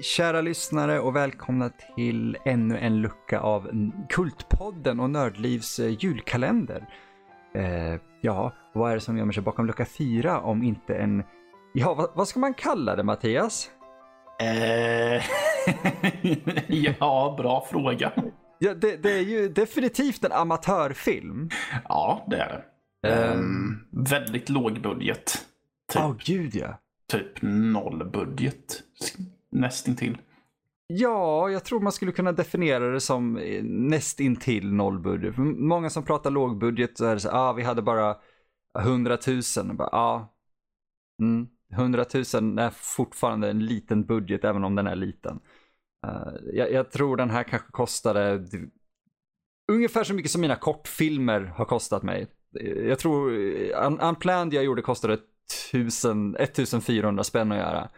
kära 0.00 0.40
lyssnare 0.40 1.00
och 1.00 1.16
välkomna 1.16 1.70
till 1.96 2.36
ännu 2.44 2.78
en 2.78 3.00
lucka 3.02 3.40
av 3.40 3.90
Kultpodden 4.08 5.00
och 5.00 5.10
Nördlivs 5.10 5.78
eh, 5.78 6.04
julkalender. 6.04 6.86
Eh, 7.54 8.00
ja, 8.20 8.52
vad 8.74 8.90
är 8.90 8.94
det 8.94 9.00
som 9.00 9.18
gömmer 9.18 9.32
sig 9.32 9.42
bakom 9.42 9.66
lucka 9.66 9.84
fyra 9.84 10.40
om 10.40 10.62
inte 10.62 10.94
en... 10.94 11.22
Ja, 11.74 11.94
vad, 11.94 12.10
vad 12.14 12.28
ska 12.28 12.40
man 12.40 12.54
kalla 12.54 12.96
det 12.96 13.02
Mattias? 13.02 13.70
Eh... 14.40 15.22
ja, 16.98 17.34
bra 17.38 17.66
fråga. 17.70 18.12
Ja, 18.58 18.74
det, 18.74 18.96
det, 18.96 19.12
är 19.12 19.22
ju 19.22 19.48
definitivt 19.48 20.24
en 20.24 20.32
amatörfilm. 20.32 21.50
Ja, 21.88 22.26
det 22.30 22.36
är 22.36 22.64
det. 23.02 23.32
Um, 23.32 23.86
väldigt 23.90 24.48
låg 24.48 24.80
budget. 24.80 25.46
Typ. 25.92 26.02
oh, 26.02 26.16
gud 26.24 26.54
ja. 26.54 26.80
Typ 27.12 27.42
noll 27.42 28.10
budget 28.10 28.82
nästintill. 29.50 30.18
Ja, 30.86 31.50
jag 31.50 31.64
tror 31.64 31.80
man 31.80 31.92
skulle 31.92 32.12
kunna 32.12 32.32
definiera 32.32 32.90
det 32.90 33.00
som 33.00 33.36
eh, 33.36 33.62
nästintill 33.64 34.72
nollbudget. 34.72 35.34
Många 35.38 35.90
som 35.90 36.04
pratar 36.04 36.30
lågbudget 36.30 36.98
så 36.98 37.04
är 37.04 37.14
det 37.14 37.20
så 37.20 37.30
ah, 37.30 37.52
vi 37.52 37.62
hade 37.62 37.82
bara 37.82 38.16
100 38.78 39.18
000. 39.56 39.76
Bara, 39.76 39.88
ah, 39.88 40.34
mm, 41.22 41.48
100 41.72 42.04
000 42.14 42.58
är 42.58 42.70
fortfarande 42.70 43.50
en 43.50 43.66
liten 43.66 44.06
budget 44.06 44.44
även 44.44 44.64
om 44.64 44.74
den 44.74 44.86
är 44.86 44.96
liten. 44.96 45.40
Uh, 46.06 46.32
jag, 46.52 46.72
jag, 46.72 46.90
tror 46.90 47.16
den 47.16 47.30
här 47.30 47.42
kanske 47.42 47.70
kostade 47.70 48.46
ungefär 49.72 50.04
så 50.04 50.14
mycket 50.14 50.30
som 50.30 50.40
mina 50.40 50.56
kortfilmer 50.56 51.40
har 51.40 51.64
kostat 51.64 52.02
mig. 52.02 52.26
Eh, 52.60 52.88
jag 52.88 52.98
tror 52.98 53.32
Unplanned 54.02 54.54
jag 54.54 54.64
gjorde 54.64 54.82
kostade 54.82 55.18
1000, 55.70 56.36
1400 56.36 57.24
spänn 57.24 57.52
att 57.52 57.58
göra. 57.58 57.90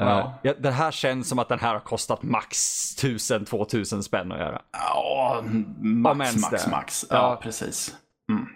Uh, 0.00 0.30
ja, 0.42 0.54
det 0.58 0.70
här 0.70 0.90
känns 0.90 1.28
som 1.28 1.38
att 1.38 1.48
den 1.48 1.58
här 1.58 1.72
har 1.72 1.80
kostat 1.80 2.22
max 2.22 2.58
1000-2000 2.98 4.00
spänn 4.02 4.32
att 4.32 4.38
göra. 4.38 4.62
Ja, 4.72 5.44
max, 5.80 6.36
max, 6.36 6.64
det. 6.64 6.70
max. 6.70 7.06
Ja, 7.10 7.16
ja. 7.16 7.40
precis. 7.42 7.96
Mm. 8.32 8.46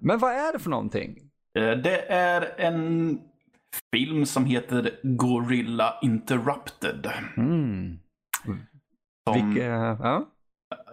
Men 0.00 0.18
vad 0.18 0.32
är 0.32 0.52
det 0.52 0.58
för 0.58 0.70
någonting? 0.70 1.18
Eh, 1.58 1.70
det 1.70 2.00
är 2.12 2.54
en 2.60 3.18
film 3.94 4.26
som 4.26 4.44
heter 4.44 5.00
Gorilla 5.02 5.98
Interrupted. 6.02 7.10
Mm. 7.36 7.98
Som, 9.28 9.52
Vilka, 9.52 9.64
ja? 9.64 10.26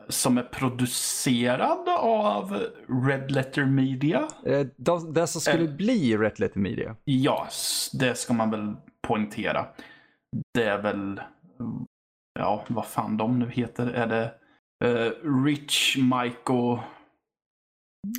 som 0.10 0.38
är 0.38 0.44
producerad 0.44 1.90
av 2.00 2.64
Red 3.08 3.32
Letter 3.32 3.66
Media. 3.66 4.28
Eh, 4.46 4.68
det 5.14 5.28
som 5.28 5.42
skulle 5.42 5.68
bli 5.68 6.18
Red 6.18 6.40
Letter 6.40 6.60
Media? 6.60 6.96
Ja, 7.04 7.48
det 7.94 8.18
ska 8.18 8.34
man 8.34 8.52
väl 8.52 8.76
poängtera 9.08 9.66
det 10.54 10.64
är 10.64 10.82
väl, 10.82 11.22
ja 12.40 12.66
vad 12.68 12.86
fan 12.86 13.18
de 13.18 13.40
nu 13.40 13.50
heter. 13.50 13.88
Är 13.88 14.08
det 14.08 14.34
uh, 14.86 15.44
Rich, 15.44 15.98
Mike 15.98 16.54
och 16.54 16.80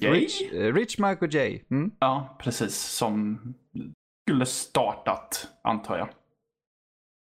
Jay? 0.01 0.13
Rich, 0.13 0.53
uh, 0.53 0.75
Rich 0.75 0.99
Mike 0.99 1.25
och 1.25 1.33
Jay. 1.33 1.63
Mm. 1.71 1.91
Ja, 1.99 2.37
precis. 2.41 2.75
Som 2.77 3.39
skulle 4.29 4.47
startat, 4.47 5.49
antar 5.63 5.99
jag. 5.99 6.09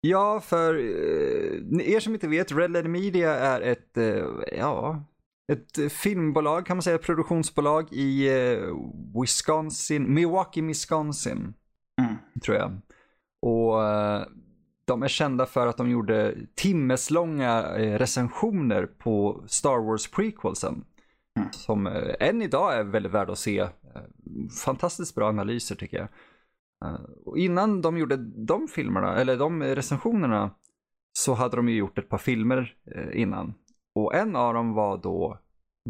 Ja, 0.00 0.40
för 0.40 0.74
uh, 0.74 1.82
er 1.82 2.00
som 2.00 2.14
inte 2.14 2.28
vet, 2.28 2.52
Red 2.52 2.70
Letter 2.70 2.88
Media 2.88 3.34
är 3.34 3.60
ett, 3.60 3.98
ja, 4.58 5.04
ett 5.52 5.92
filmbolag 5.92 6.66
kan 6.66 6.76
man 6.76 6.82
säga, 6.82 6.96
ett 6.96 7.02
produktionsbolag 7.02 7.92
i 7.92 8.30
Wisconsin, 9.20 10.14
Milwaukee, 10.14 10.62
Wisconsin. 10.62 11.54
Mm. 12.00 12.16
Tror 12.44 12.56
jag. 12.56 12.80
Och 13.42 13.82
de 14.86 15.02
är 15.02 15.08
kända 15.08 15.46
för 15.46 15.66
att 15.66 15.76
de 15.76 15.90
gjorde 15.90 16.34
timmeslånga 16.54 17.76
eh, 17.76 17.98
recensioner 17.98 18.86
på 18.86 19.44
Star 19.46 19.86
Wars 19.86 20.10
prequelsen. 20.10 20.84
Mm. 21.38 21.52
Som 21.52 21.86
eh, 21.86 22.28
än 22.28 22.42
idag 22.42 22.74
är 22.74 22.84
väldigt 22.84 23.12
värda 23.12 23.32
att 23.32 23.38
se. 23.38 23.58
Eh, 23.58 23.70
fantastiskt 24.64 25.14
bra 25.14 25.28
analyser 25.28 25.74
tycker 25.74 25.96
jag. 25.98 26.08
Och 27.24 27.38
innan 27.38 27.82
de 27.82 27.98
gjorde 27.98 28.16
de 28.46 28.68
filmerna, 28.68 29.16
eller 29.16 29.36
de 29.36 29.62
recensionerna, 29.62 30.50
så 31.18 31.34
hade 31.34 31.56
de 31.56 31.68
ju 31.68 31.76
gjort 31.76 31.98
ett 31.98 32.08
par 32.08 32.18
filmer 32.18 32.74
innan. 33.12 33.54
Och 33.94 34.14
en 34.14 34.36
av 34.36 34.54
dem 34.54 34.72
var 34.72 34.98
då 35.02 35.38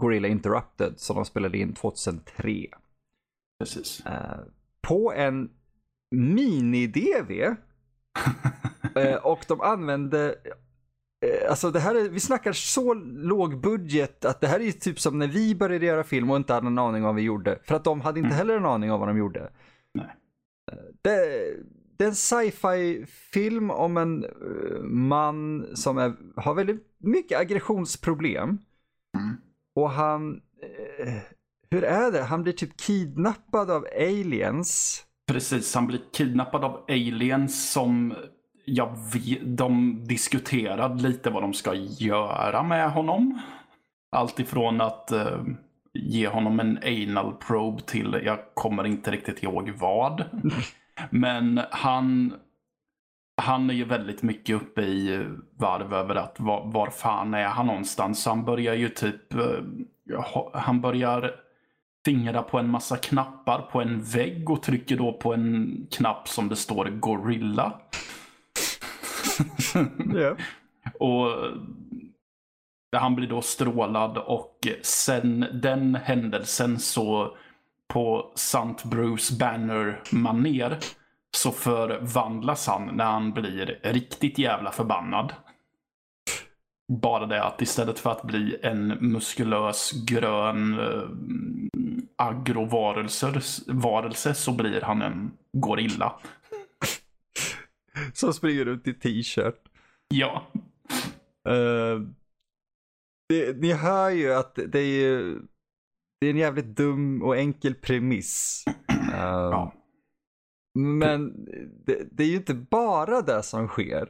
Gorilla 0.00 0.28
Interrupted 0.28 1.00
som 1.00 1.16
de 1.16 1.24
spelade 1.24 1.58
in 1.58 1.74
2003. 1.74 2.66
Precis. 3.58 4.02
På 4.88 5.12
en 5.12 5.50
mini-DV 6.14 7.56
och 9.22 9.44
de 9.48 9.60
använde 9.60 10.34
eh, 11.26 11.50
Alltså 11.50 11.70
det 11.70 11.80
här 11.80 11.94
är, 11.94 12.08
vi 12.08 12.20
snackar 12.20 12.52
så 12.52 12.94
låg 12.94 13.60
budget 13.60 14.24
att 14.24 14.40
det 14.40 14.46
här 14.46 14.60
är 14.60 14.72
typ 14.72 15.00
som 15.00 15.18
när 15.18 15.28
vi 15.28 15.54
började 15.54 15.86
göra 15.86 16.04
film 16.04 16.30
och 16.30 16.36
inte 16.36 16.52
hade 16.52 16.66
en 16.66 16.78
aning 16.78 17.02
om 17.02 17.06
vad 17.06 17.14
vi 17.14 17.22
gjorde. 17.22 17.58
För 17.64 17.74
att 17.74 17.84
de 17.84 18.00
hade 18.00 18.18
inte 18.18 18.34
mm. 18.34 18.38
heller 18.38 18.56
en 18.56 18.66
aning 18.66 18.92
om 18.92 19.00
vad 19.00 19.08
de 19.08 19.18
gjorde. 19.18 19.50
Nej. 19.94 20.16
Eh, 20.72 20.78
det, 21.02 21.20
det 21.98 22.04
är 22.04 22.08
en 22.08 22.14
sci-fi 22.14 23.06
film 23.32 23.70
om 23.70 23.96
en 23.96 24.24
man 24.82 25.66
som 25.74 25.98
är, 25.98 26.12
har 26.36 26.54
väldigt 26.54 26.86
mycket 26.98 27.40
aggressionsproblem. 27.40 28.48
Mm. 28.48 29.36
Och 29.74 29.90
han, 29.90 30.40
hur 31.70 31.84
är 31.84 32.12
det? 32.12 32.22
Han 32.22 32.42
blir 32.42 32.52
typ 32.52 32.76
kidnappad 32.76 33.70
av 33.70 33.86
aliens. 33.96 35.02
Precis, 35.26 35.74
han 35.74 35.86
blir 35.86 36.00
kidnappad 36.12 36.64
av 36.64 36.84
aliens 36.88 37.72
som 37.72 38.14
jag 38.68 38.96
vet, 39.12 39.38
de 39.42 40.00
diskuterade 40.04 41.02
lite 41.02 41.30
vad 41.30 41.42
de 41.42 41.54
ska 41.54 41.74
göra 41.74 42.62
med 42.62 42.90
honom. 42.90 43.40
Allt 44.10 44.40
ifrån 44.40 44.80
att 44.80 45.12
uh, 45.12 45.44
ge 45.92 46.28
honom 46.28 46.60
en 46.60 46.78
anal 46.82 47.32
probe 47.32 47.82
till, 47.82 48.20
jag 48.24 48.38
kommer 48.54 48.86
inte 48.86 49.10
riktigt 49.10 49.42
ihåg 49.42 49.70
vad. 49.70 50.24
Men 51.10 51.60
han, 51.70 52.34
han 53.42 53.70
är 53.70 53.74
ju 53.74 53.84
väldigt 53.84 54.22
mycket 54.22 54.56
uppe 54.56 54.82
i 54.82 55.26
varv 55.58 55.94
över 55.94 56.14
att 56.14 56.40
var, 56.40 56.72
var 56.72 56.90
fan 56.90 57.34
är 57.34 57.46
han 57.46 57.66
någonstans. 57.66 58.22
Så 58.22 58.30
han 58.30 58.44
börjar 58.44 58.74
ju 58.74 58.88
typ, 58.88 59.34
uh, 59.34 59.62
han 60.52 60.80
börjar 60.80 61.34
fingra 62.04 62.42
på 62.42 62.58
en 62.58 62.70
massa 62.70 62.96
knappar 62.96 63.58
på 63.58 63.80
en 63.80 64.02
vägg 64.02 64.50
och 64.50 64.62
trycker 64.62 64.96
då 64.96 65.12
på 65.12 65.34
en 65.34 65.86
knapp 65.90 66.28
som 66.28 66.48
det 66.48 66.56
står 66.56 66.84
Gorilla 66.84 67.72
yeah. 70.14 70.36
Och 71.00 71.26
han 72.96 73.14
blir 73.14 73.28
då 73.28 73.42
strålad 73.42 74.18
och 74.18 74.68
sen 74.82 75.46
den 75.52 75.94
händelsen 75.94 76.78
så 76.78 77.36
på 77.88 78.32
St. 78.34 78.74
Bruce 78.84 79.34
Banner-maner 79.34 80.78
så 81.36 81.52
förvandlas 81.52 82.66
han 82.66 82.96
när 82.96 83.04
han 83.04 83.32
blir 83.32 83.80
riktigt 83.82 84.38
jävla 84.38 84.72
förbannad. 84.72 85.32
Bara 86.92 87.26
det 87.26 87.44
att 87.44 87.62
istället 87.62 87.98
för 87.98 88.10
att 88.10 88.22
bli 88.22 88.58
en 88.62 88.88
muskulös 88.88 89.92
grön 89.92 90.78
eh, 90.78 90.86
äh, 90.86 91.08
agrovarelse 92.16 94.34
så 94.34 94.52
blir 94.52 94.80
han 94.80 95.02
en 95.02 95.32
gorilla. 95.52 96.12
Som 98.12 98.32
springer 98.32 98.64
runt 98.64 98.86
i 98.86 98.94
t-shirt. 98.94 99.68
Ja. 100.08 100.46
Uh, 101.48 102.08
det, 103.28 103.56
ni 103.56 103.72
hör 103.72 104.10
ju 104.10 104.32
att 104.32 104.54
det 104.54 104.78
är 104.78 105.02
ju 105.02 105.40
det 106.20 106.26
är 106.26 106.30
en 106.30 106.36
jävligt 106.36 106.76
dum 106.76 107.22
och 107.22 107.36
enkel 107.36 107.74
premiss. 107.74 108.64
Uh, 108.90 109.08
ja. 109.12 109.72
Men 110.78 111.44
det, 111.86 112.08
det, 112.12 112.22
är 112.22 112.28
ju 112.28 112.36
inte 112.36 112.54
bara 112.54 113.22
det 113.22 113.42
som 113.42 113.68
sker. 113.68 114.08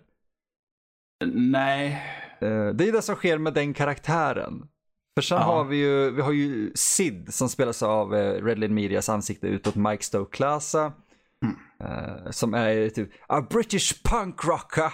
Nej. 1.34 2.02
Uh, 2.42 2.68
det 2.68 2.88
är 2.88 2.92
det 2.92 3.02
som 3.02 3.14
sker 3.14 3.38
med 3.38 3.54
den 3.54 3.74
karaktären. 3.74 4.68
För 5.16 5.22
sen 5.22 5.38
ja. 5.38 5.44
har 5.44 5.64
vi 5.64 5.76
ju, 5.76 6.10
vi 6.10 6.22
har 6.22 6.32
ju 6.32 6.72
Sid 6.74 7.34
som 7.34 7.48
spelas 7.48 7.82
av 7.82 8.12
Redline 8.12 8.74
Medias 8.74 9.08
ansikte 9.08 9.46
utåt, 9.46 9.74
Mike 9.74 10.04
Stoklasa. 10.04 10.92
Uh, 11.84 12.30
som 12.30 12.54
är 12.54 12.88
typ 12.88 13.10
a 13.26 13.40
British 13.50 14.02
punk 14.02 14.44
rocker. 14.44 14.92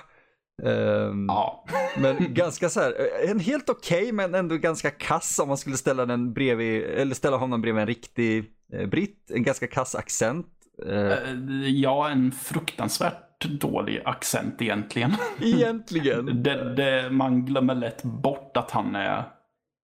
Um, 0.63 1.27
ja. 1.29 1.65
men 1.97 2.35
ganska 2.35 2.69
så 2.69 2.81
här, 2.81 2.95
eh, 2.99 3.31
en 3.31 3.41
helt 3.41 3.69
okej 3.69 4.03
okay, 4.03 4.13
men 4.13 4.35
ändå 4.35 4.57
ganska 4.57 4.91
kass 4.91 5.39
om 5.39 5.49
man 5.49 5.57
skulle 5.57 5.77
ställa 5.77 6.07
den 6.07 6.33
bredvid, 6.33 6.83
eller 6.83 7.15
ställa 7.15 7.37
honom 7.37 7.63
bredvid 7.63 7.81
en 7.81 7.87
riktig 7.87 8.45
eh, 8.73 8.87
britt. 8.87 9.31
En 9.31 9.43
ganska 9.43 9.67
kass 9.67 9.95
accent. 9.95 10.47
Uh, 10.87 11.69
ja, 11.69 12.11
en 12.11 12.33
fruktansvärt 12.33 13.45
dålig 13.45 14.03
accent 14.05 14.63
egentligen. 14.63 15.13
Egentligen. 15.41 16.43
det, 16.43 16.75
det, 16.75 17.11
man 17.11 17.45
glömmer 17.45 17.75
lätt 17.75 18.03
bort 18.03 18.57
att 18.57 18.71
han 18.71 18.97
är, 18.97 19.25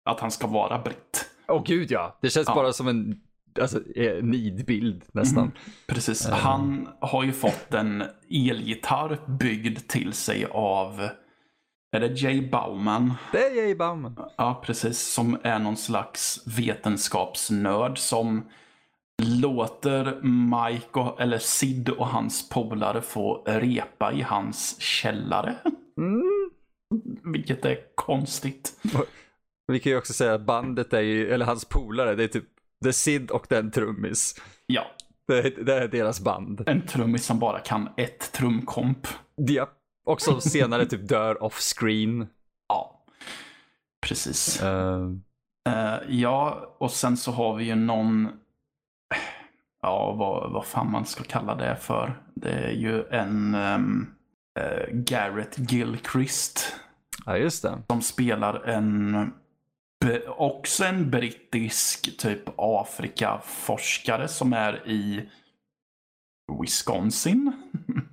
att 0.05 0.21
han 0.21 0.31
ska 0.31 0.47
vara 0.47 0.79
britt. 0.79 1.31
Åh 1.49 1.57
oh, 1.57 1.65
gud 1.65 1.91
ja, 1.91 2.19
det 2.23 2.31
känns 2.31 2.49
ja. 2.49 2.55
bara 2.55 2.73
som 2.73 2.89
en 2.89 3.21
alltså, 3.59 3.81
nidbild 4.23 5.05
nästan. 5.13 5.43
Mm, 5.43 5.53
precis. 5.87 6.29
Uh. 6.29 6.35
Han 6.35 6.89
har 7.01 7.25
ju 7.25 7.33
fått 7.33 7.75
en 7.75 8.05
elgitarr 8.31 9.19
byggd 9.27 9.79
till 9.89 10.13
sig 10.13 10.47
av 10.51 11.09
Är 11.93 12.01
det 12.01 12.21
Jay 12.21 12.51
Bauman? 12.51 13.13
Det 13.33 13.47
är 13.47 13.55
Jay 13.55 13.75
Bauman. 13.75 14.17
Ja, 14.37 14.63
precis. 14.65 14.99
Som 14.99 15.39
är 15.43 15.59
någon 15.59 15.77
slags 15.77 16.43
vetenskapsnörd 16.59 17.99
som 17.99 18.49
låter 19.23 20.23
Mike, 20.23 20.99
och, 20.99 21.21
eller 21.21 21.39
Sid 21.39 21.89
och 21.89 22.07
hans 22.07 22.49
polare 22.49 23.03
få 23.03 23.43
repa 23.47 24.13
i 24.13 24.23
hans 24.23 24.81
källare. 24.81 25.57
Mm. 25.99 26.51
Vilket 27.33 27.65
är 27.65 27.79
konstigt. 27.95 28.73
Vi 29.67 29.81
kan 29.81 29.93
ju 29.93 29.99
också 29.99 30.13
säga 30.13 30.35
att 30.35 30.47
bandet 30.47 30.93
är 30.93 31.01
ju, 31.01 31.31
eller 31.31 31.47
hans 31.47 31.65
polare, 31.65 32.15
det 32.15 32.25
är 32.25 32.29
typ 32.29 32.45
The 32.85 32.93
Sid 32.93 33.31
och 33.31 33.47
den 33.49 33.71
trummis. 33.71 34.41
Ja, 34.67 34.87
Det 35.29 35.39
är, 35.39 35.65
det 35.65 35.75
är 35.75 35.89
deras 35.89 36.21
band. 36.21 36.63
en 36.67 36.87
trummis 36.87 37.25
som 37.27 37.39
bara 37.39 37.59
kan 37.59 37.89
ett 37.97 38.33
trumkomp. 38.33 39.09
Ja. 39.37 39.69
Och 40.07 40.21
som 40.21 40.41
senare 40.41 40.87
typ 40.87 41.09
dör 41.09 41.43
off 41.43 41.59
screen. 41.61 42.27
Ja, 42.69 43.05
precis. 44.07 44.63
Uh, 44.63 45.13
Eh, 45.67 45.99
ja, 46.09 46.75
och 46.79 46.91
sen 46.91 47.17
så 47.17 47.33
har 47.33 47.55
vi 47.57 47.65
ju 47.65 47.75
någon, 47.75 48.29
ja 49.83 50.13
vad, 50.13 50.53
vad 50.53 50.67
fan 50.67 50.91
man 50.91 51.07
ska 51.07 51.25
kalla 51.25 51.55
det 51.55 51.77
för. 51.77 52.23
Det 52.35 52.51
är 52.51 52.71
ju 52.71 53.05
en 53.11 53.55
um, 53.55 54.15
uh, 54.59 54.95
Garrett 54.95 55.73
Gilchrist 55.73 56.75
ja, 57.27 57.37
just 57.37 57.63
det. 57.63 57.79
som 57.89 58.03
spelar 58.03 58.65
en, 58.65 59.33
också 60.27 60.85
en 60.85 61.11
brittisk 61.11 62.19
typ 62.19 62.43
Afrikaforskare 62.57 64.29
som 64.29 64.53
är 64.53 64.89
i 64.89 65.29
Wisconsin. 66.61 67.53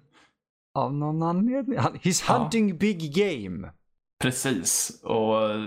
Av 0.75 0.94
någon 0.94 1.24
anledning. 1.24 1.80
He's 1.80 2.24
Ja. 2.27 2.38
hunting 2.38 2.77
big 2.77 3.13
game. 3.15 3.71
Precis. 4.21 5.01
Och 5.03 5.50
eh, 5.51 5.59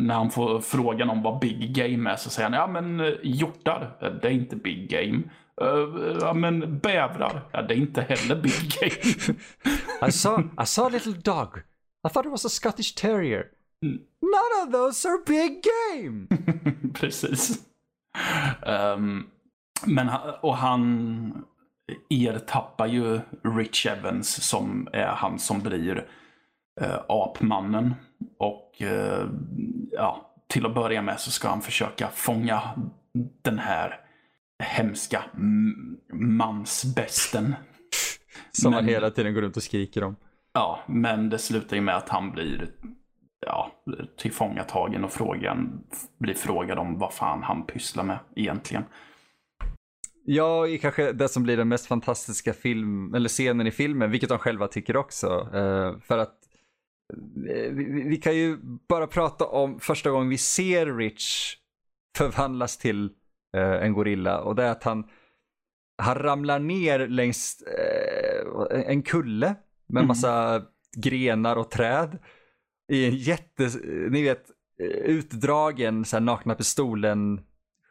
när 0.00 0.14
han 0.14 0.30
får 0.30 0.60
frågan 0.60 1.10
om 1.10 1.22
vad 1.22 1.40
big 1.40 1.74
game 1.74 2.10
är 2.10 2.16
så 2.16 2.30
säger 2.30 2.50
han 2.50 2.58
ja 2.58 2.66
men 2.66 3.00
eh, 3.00 3.12
hjortar, 3.22 3.96
det 4.22 4.28
är 4.28 4.32
inte 4.32 4.56
big 4.56 4.90
game. 4.90 5.22
Eh, 5.60 6.16
Ja 6.20 6.34
men 6.34 6.78
bävrar, 6.78 7.48
ja 7.52 7.62
det 7.62 7.74
är 7.74 7.78
inte 7.78 8.02
heller 8.02 8.42
big 8.42 8.52
game. 8.80 9.38
I 10.08 10.12
saw, 10.12 10.48
I 10.62 10.66
saw 10.66 10.86
a 10.96 11.00
little 11.04 11.22
dog. 11.32 11.58
I 12.08 12.08
thought 12.12 12.26
it 12.26 12.32
was 12.32 12.44
a 12.44 12.48
Scottish 12.48 12.94
terrier. 12.96 13.44
Mm. 13.84 13.98
None 14.20 14.66
of 14.66 14.72
those 14.72 15.08
are 15.08 15.18
big 15.26 15.62
game. 15.64 16.26
Precis. 16.94 17.64
Ehm, 18.66 19.26
men 19.86 20.08
och 20.42 20.56
han 20.56 21.44
ertappar 22.10 22.86
ju 22.86 23.20
Rich 23.44 23.86
Evans 23.86 24.48
som 24.48 24.88
är 24.92 25.06
han 25.06 25.38
som 25.38 25.60
blir 25.60 25.96
uh, 26.80 26.98
apmannen. 27.08 27.94
Och 28.38 28.82
eh, 28.82 29.26
ja, 29.92 30.34
till 30.48 30.66
att 30.66 30.74
börja 30.74 31.02
med 31.02 31.20
så 31.20 31.30
ska 31.30 31.48
han 31.48 31.62
försöka 31.62 32.08
fånga 32.08 32.62
den 33.42 33.58
här 33.58 34.00
hemska 34.62 35.24
m- 35.34 35.96
mansbesten. 36.12 37.54
Som 38.52 38.70
Men- 38.70 38.74
han 38.74 38.88
hela 38.88 39.10
tiden 39.10 39.34
går 39.34 39.42
runt 39.42 39.56
och 39.56 39.62
skriker 39.62 40.04
om. 40.04 40.16
Ja, 40.52 40.80
men 40.86 41.30
det 41.30 41.38
slutar 41.38 41.76
ju 41.76 41.82
med 41.82 41.96
att 41.96 42.08
han 42.08 42.30
blir 42.30 42.70
ja, 43.46 43.72
tillfångatagen 44.18 45.04
och 45.04 45.12
frågan, 45.12 45.84
blir 46.18 46.34
frågad 46.34 46.78
om 46.78 46.98
vad 46.98 47.14
fan 47.14 47.42
han 47.42 47.66
pysslar 47.66 48.04
med 48.04 48.18
egentligen. 48.36 48.84
Ja, 50.24 50.66
i 50.66 50.78
kanske 50.78 51.12
det 51.12 51.28
som 51.28 51.42
blir 51.42 51.56
den 51.56 51.68
mest 51.68 51.86
fantastiska 51.86 52.52
film, 52.52 53.14
eller 53.14 53.28
scenen 53.28 53.66
i 53.66 53.70
filmen, 53.70 54.10
vilket 54.10 54.28
de 54.28 54.38
själva 54.38 54.68
tycker 54.68 54.96
också. 54.96 55.48
Eh, 55.54 56.00
för 56.00 56.18
att 56.18 56.34
eh, 57.48 57.72
vi, 58.08 58.16
kan 58.16 58.36
ju 58.36 58.58
bara 58.88 59.06
prata 59.06 59.46
om 59.46 59.80
första 59.80 60.10
gången 60.10 60.28
vi 60.28 60.38
ser 60.38 60.86
Rich 60.96 61.56
förvandlas 62.16 62.78
till 62.78 63.10
eh, 63.56 63.72
en 63.72 63.92
gorilla 63.92 64.40
och 64.40 64.54
det 64.54 64.64
är 64.64 64.70
att 64.70 64.84
han, 64.84 65.04
han 66.02 66.14
ramlar 66.14 66.58
ner 66.58 67.08
längs 67.08 67.62
en 68.70 69.02
kulle 69.02 69.54
med 69.86 70.00
Mm. 70.00 70.08
massa 70.08 70.62
grenar 70.96 71.56
och 71.56 71.70
träd 71.70 72.18
i 72.88 73.06
en 73.06 73.16
jätte, 73.16 73.70
ni 74.10 74.22
vet, 74.22 74.44
eh, 74.82 74.86
utdragen 74.86 76.04
så 76.04 76.16
här, 76.16 76.20
nakna 76.20 76.54
pistolen 76.54 77.40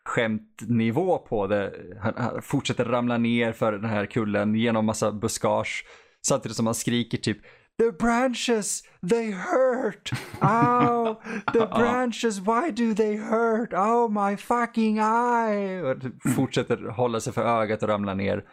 skämtnivå 0.06 1.18
på 1.18 1.48
det. 1.48 1.74
Han, 2.02 2.14
han 2.18 2.42
fortsätter 2.42 2.86
ramla 2.86 3.18
ner 3.18 3.52
för 3.52 3.72
den 3.72 3.90
här 3.90 4.06
kullen 4.06 4.56
genom 4.56 4.86
massa 4.86 5.12
buskage. 5.12 5.86
Samtidigt 6.28 6.58
som 6.58 6.66
han 6.66 6.76
skriker 6.76 7.18
typ 7.18 7.38
The 7.80 7.92
branches, 7.92 8.84
they 9.10 9.32
hurt! 9.32 10.12
Ow! 10.42 11.22
The 11.54 11.68
branches, 11.78 12.40
why 12.40 12.72
do 12.72 12.96
they 12.96 13.18
hurt? 13.18 13.74
Oh 13.74 14.10
my 14.10 14.38
fucking 14.38 14.98
eye! 14.98 15.82
Och 15.82 16.02
typ 16.02 16.34
fortsätter 16.36 16.78
hålla 16.78 17.20
sig 17.20 17.34
för 17.34 17.62
ögat 17.62 17.84
och 17.84 17.90
ramla 17.90 18.14
ner. 18.14 18.46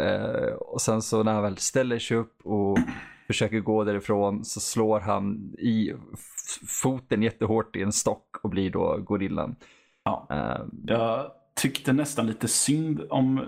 Eh, 0.00 0.52
och 0.52 0.80
sen 0.80 1.02
så 1.02 1.22
när 1.22 1.32
han 1.32 1.42
väl 1.42 1.56
ställer 1.56 1.98
sig 1.98 2.16
upp 2.16 2.40
och 2.44 2.78
försöker 3.28 3.60
gå 3.60 3.84
därifrån 3.84 4.44
så 4.44 4.60
slår 4.60 5.00
han 5.00 5.54
i 5.58 5.92
foten 6.82 7.22
jättehårt 7.22 7.76
i 7.76 7.82
en 7.82 7.92
stock 7.92 8.36
och 8.42 8.50
blir 8.50 8.70
då 8.70 8.98
gorillan. 8.98 9.56
Ja. 10.04 10.26
Eh, 10.30 10.66
Jag 10.86 11.30
tyckte 11.60 11.92
nästan 11.92 12.26
lite 12.26 12.48
synd 12.48 13.00
om 13.10 13.44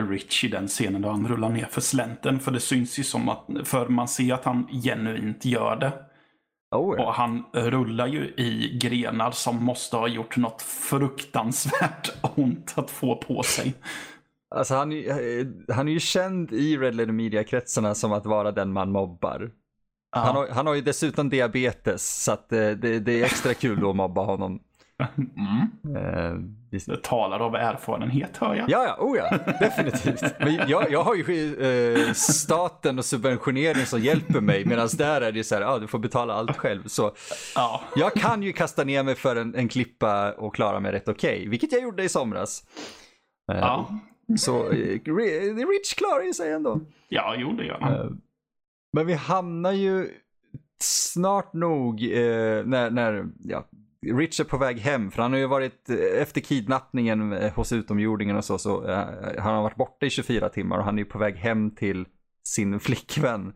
Rich 0.00 0.44
i 0.44 0.48
den 0.48 0.68
scenen 0.68 1.02
då 1.02 1.08
han 1.08 1.28
rullar 1.28 1.48
ner 1.48 1.66
för 1.70 1.80
slänten. 1.80 2.40
För 2.40 2.50
det 2.50 2.60
syns 2.60 2.98
ju 2.98 3.04
som 3.04 3.28
att, 3.28 3.46
för 3.64 3.88
man 3.88 4.08
ser 4.08 4.34
att 4.34 4.44
han 4.44 4.66
genuint 4.84 5.44
gör 5.44 5.76
det. 5.76 5.92
oh, 6.70 6.96
ja. 6.98 7.06
Och 7.06 7.14
han 7.14 7.44
rullar 7.52 8.06
ju 8.06 8.24
i 8.36 8.78
grenar 8.82 9.30
som 9.30 9.64
måste 9.64 9.96
ha 9.96 10.08
gjort 10.08 10.36
något 10.36 10.62
fruktansvärt 10.62 12.10
ont 12.36 12.72
att 12.76 12.90
få 12.90 13.16
på 13.16 13.42
sig. 13.42 13.74
Alltså 14.54 14.74
han, 14.74 14.92
är- 14.92 15.38
eh, 15.40 15.46
han 15.74 15.88
är 15.88 15.92
ju 15.92 16.00
känd 16.00 16.52
i 16.52 16.76
Red 16.78 16.94
Letter 16.94 17.12
Media-kretsarna 17.12 17.94
som 17.94 18.12
att 18.12 18.26
vara 18.26 18.52
den 18.52 18.72
man 18.72 18.92
mobbar. 18.92 19.50
Ja. 20.14 20.18
Han, 20.20 20.36
har, 20.36 20.48
han 20.48 20.66
har 20.66 20.74
ju 20.74 20.80
dessutom 20.80 21.28
diabetes 21.30 22.24
så 22.24 22.32
att 22.32 22.52
eh, 22.52 22.58
det, 22.70 22.98
det 22.98 23.20
är 23.20 23.24
extra 23.24 23.54
kul 23.54 23.80
då 23.80 23.90
att 23.90 23.96
mobba 23.96 24.24
honom. 24.24 24.60
Mm. 25.16 25.96
Eh, 25.96 26.32
visst. 26.70 27.02
Talar 27.02 27.40
av 27.40 27.54
erfarenhet 27.54 28.36
hör 28.36 28.54
jag. 28.54 28.70
Ja, 28.70 28.84
ja, 28.84 28.96
oh 29.00 29.16
ja, 29.16 29.38
definitivt. 29.60 30.22
Men 30.40 30.68
jag, 30.68 30.90
jag 30.92 31.02
har 31.02 31.14
ju 31.14 31.56
eh, 32.06 32.12
staten 32.12 32.98
och 32.98 33.04
subventionering 33.04 33.86
som 33.86 34.00
hjälper 34.00 34.40
mig 34.40 34.64
medan 34.64 34.88
där 34.98 35.20
är 35.20 35.32
det 35.32 35.44
så 35.44 35.54
här, 35.54 35.62
ja 35.62 35.78
du 35.78 35.86
får 35.86 35.98
betala 35.98 36.34
allt 36.34 36.56
själv. 36.56 36.86
Så 36.86 37.12
Ja. 37.54 37.80
jag 37.96 38.12
kan 38.14 38.42
ju 38.42 38.52
kasta 38.52 38.84
ner 38.84 39.02
mig 39.02 39.14
för 39.14 39.36
en, 39.36 39.54
en 39.54 39.68
klippa 39.68 40.32
och 40.32 40.54
klara 40.54 40.80
mig 40.80 40.92
rätt 40.92 41.08
okej, 41.08 41.48
vilket 41.48 41.72
jag 41.72 41.82
gjorde 41.82 42.02
i 42.04 42.08
somras. 42.08 42.62
Eh, 43.52 43.58
Ja, 43.58 43.90
Så 44.36 44.70
eh, 44.70 44.98
Ri- 45.04 45.66
Rich 45.70 45.94
klarar 45.94 46.22
ju 46.22 46.32
sig 46.34 46.52
ändå. 46.52 46.80
ja 47.08 47.34
jo 47.38 47.52
det 47.52 47.64
gör 47.64 47.78
han. 47.80 47.92
Eh, 47.94 48.10
Men 48.92 49.06
vi 49.06 49.12
hamnar 49.14 49.72
ju 49.72 50.08
snart 50.82 51.52
nog 51.52 52.02
eh, 52.02 52.64
när, 52.64 52.90
när 52.90 53.26
ja, 53.44 53.64
Rich 54.06 54.40
är 54.40 54.44
på 54.44 54.56
väg 54.58 54.78
hem. 54.78 55.10
För 55.10 55.22
han 55.22 55.32
har 55.32 55.38
ju 55.38 55.46
varit, 55.46 55.90
efter 56.18 56.40
kidnappningen 56.40 57.32
hos 57.54 57.72
utomjordingen 57.72 58.36
och 58.36 58.44
så, 58.44 58.58
så 58.58 58.88
eh, 58.88 58.98
han 59.38 59.54
har 59.54 59.62
varit 59.62 59.76
borta 59.76 60.06
i 60.06 60.10
24 60.10 60.48
timmar 60.48 60.78
och 60.78 60.84
han 60.84 60.94
är 60.94 61.02
ju 61.02 61.04
på 61.08 61.18
väg 61.18 61.36
hem 61.36 61.70
till 61.70 62.04
sin 62.44 62.80
flickvän. 62.80 63.52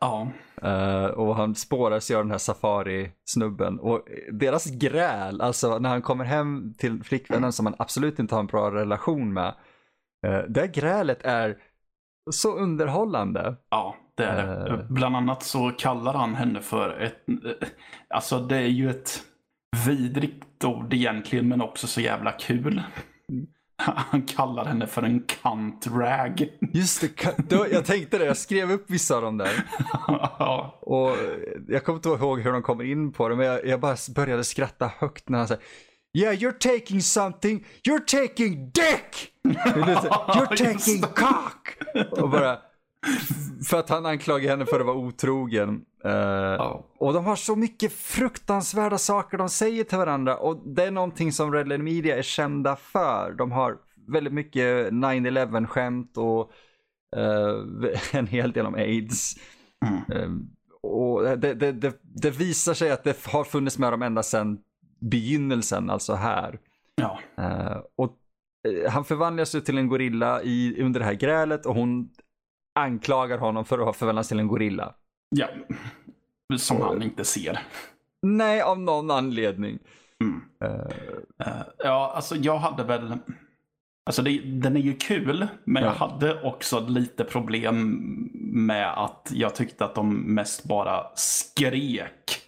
Ja, 0.00 0.28
Eh, 0.62 1.04
och 1.04 1.36
han 1.36 1.54
spårar 1.54 2.00
sig 2.00 2.16
av 2.16 2.22
den 2.24 2.30
här 2.30 2.38
safari-snubben. 2.38 3.78
Och 3.78 4.04
deras 4.32 4.66
gräl, 4.70 5.40
alltså 5.40 5.78
när 5.78 5.88
han 5.88 6.02
kommer 6.02 6.24
hem 6.24 6.74
till 6.78 7.04
flickvännen 7.04 7.52
som 7.52 7.66
han 7.66 7.74
absolut 7.78 8.18
inte 8.18 8.34
har 8.34 8.40
en 8.40 8.46
bra 8.46 8.70
relation 8.70 9.32
med. 9.32 9.54
Uh, 10.26 10.38
det 10.48 10.66
grälet 10.68 11.22
är 11.22 11.56
så 12.30 12.56
underhållande. 12.56 13.56
ja 13.70 13.96
det 14.14 14.24
är 14.24 14.46
det. 14.64 14.70
Eh. 14.70 14.86
Bland 14.88 15.16
annat 15.16 15.42
så 15.42 15.70
kallar 15.70 16.14
han 16.14 16.34
henne 16.34 16.60
för 16.60 17.00
ett... 17.00 17.28
eh, 17.28 17.68
Alltså 18.08 18.38
det 18.38 18.56
är 18.56 18.66
ju 18.66 18.90
ett 18.90 19.22
vidrigt 19.86 20.64
ord 20.64 20.94
egentligen 20.94 21.48
men 21.48 21.60
också 21.60 21.86
så 21.86 22.00
jävla 22.00 22.32
kul. 22.32 22.82
Han 23.82 24.22
kallar 24.22 24.64
henne 24.64 24.86
för 24.86 25.02
en 25.02 25.20
cunt-rag. 25.22 26.48
Just 26.72 27.00
det, 27.48 27.68
jag 27.72 27.84
tänkte 27.84 28.18
det, 28.18 28.24
jag 28.24 28.36
skrev 28.36 28.70
upp 28.72 28.90
vissa 28.90 29.16
av 29.16 29.22
dem 29.22 29.38
där. 29.38 29.50
ja, 30.38 30.78
Och 30.80 31.16
jag 31.68 31.84
kommer 31.84 31.96
inte 31.96 32.08
ihåg 32.08 32.40
hur 32.40 32.52
de 32.52 32.62
kommer 32.62 32.84
in 32.84 33.12
på 33.12 33.28
det, 33.28 33.36
men 33.36 33.46
jag, 33.46 33.66
jag 33.66 33.80
bara 33.80 33.96
började 34.14 34.44
skratta 34.44 34.90
högt 34.98 35.28
när 35.28 35.38
han 35.38 35.48
säger 35.48 35.62
Yeah, 36.12 36.32
you're 36.32 36.58
taking 36.58 37.00
something, 37.00 37.64
you're 37.82 38.04
taking 38.04 38.70
dick! 38.70 39.32
You're 39.44 40.56
taking 40.56 41.02
cock! 41.02 41.76
Och 42.10 42.30
bara, 42.30 42.58
för 43.68 43.78
att 43.78 43.88
han 43.88 44.06
anklagar 44.06 44.50
henne 44.50 44.66
för 44.66 44.80
att 44.80 44.86
vara 44.86 44.96
otrogen. 44.96 45.84
Eh, 46.04 46.10
Ja. 46.10 46.86
Och 46.98 47.12
de 47.12 47.24
har 47.24 47.36
så 47.36 47.56
mycket 47.56 47.92
fruktansvärda 47.92 48.98
saker 48.98 49.38
de 49.38 49.48
säger 49.48 49.84
till 49.84 49.98
varandra 49.98 50.36
och 50.36 50.74
det 50.74 50.84
är 50.84 50.90
någonting 50.90 51.32
som 51.32 51.52
Red 51.52 51.68
Letter 51.68 51.82
Media 51.82 52.16
är 52.18 52.22
kända 52.22 52.76
för. 52.76 53.34
De 53.38 53.52
har 53.52 53.76
väldigt 54.12 54.32
mycket 54.32 54.90
9-11 54.92 55.66
skämt 55.66 56.16
och 56.16 56.50
eh, 57.16 57.90
en 58.18 58.26
hel 58.26 58.52
del 58.52 58.66
om 58.66 58.74
aids. 58.74 59.34
Mm. 59.86 60.22
Eh, 60.22 60.30
och 60.82 61.22
det, 61.38 61.54
det, 61.54 61.72
det, 61.72 62.00
det 62.02 62.30
visar 62.30 62.74
sig 62.74 62.90
att 62.90 63.04
det 63.04 63.26
har 63.26 63.44
funnits 63.44 63.78
med 63.78 63.92
dem 63.92 64.02
ända 64.02 64.22
sedan 64.22 64.58
begynnelsen, 65.00 65.90
alltså 65.90 66.14
här. 66.14 66.58
Ja. 66.94 67.18
Eh, 67.38 67.78
och 67.96 68.16
eh, 68.68 68.90
han 68.92 69.04
förvandlas 69.04 69.50
till 69.50 69.78
en 69.78 69.88
gorilla 69.88 70.42
i, 70.42 70.82
under 70.82 71.00
det 71.00 71.06
här 71.06 71.14
grälet 71.14 71.66
och 71.66 71.74
hon 71.74 72.10
anklagar 72.74 73.38
honom 73.38 73.64
för 73.64 73.78
att 73.78 73.84
ha 73.84 73.92
förvandlats 73.92 74.28
till 74.28 74.38
en 74.38 74.48
gorilla. 74.48 74.94
ja. 75.30 75.46
Som 76.58 76.80
han 76.80 77.02
inte 77.02 77.24
ser. 77.24 77.58
Nej, 78.22 78.62
av 78.62 78.80
någon 78.80 79.10
anledning. 79.10 79.78
Mm. 80.24 80.40
Eh, 80.64 81.62
ja, 81.78 82.12
alltså 82.16 82.36
jag 82.36 82.58
hade 82.58 82.84
väl... 82.84 83.18
Alltså 84.06 84.22
det, 84.22 84.38
den 84.38 84.76
är 84.76 84.80
ju 84.80 84.96
kul, 84.96 85.46
men 85.64 85.82
jag 85.82 85.92
Ja. 85.92 85.96
hade 85.96 86.42
också 86.42 86.80
lite 86.80 87.24
problem 87.24 87.98
med 88.52 88.92
att 89.04 89.28
jag 89.34 89.54
tyckte 89.54 89.84
att 89.84 89.94
de 89.94 90.16
mest 90.34 90.64
bara 90.64 91.06
skrek 91.14 92.39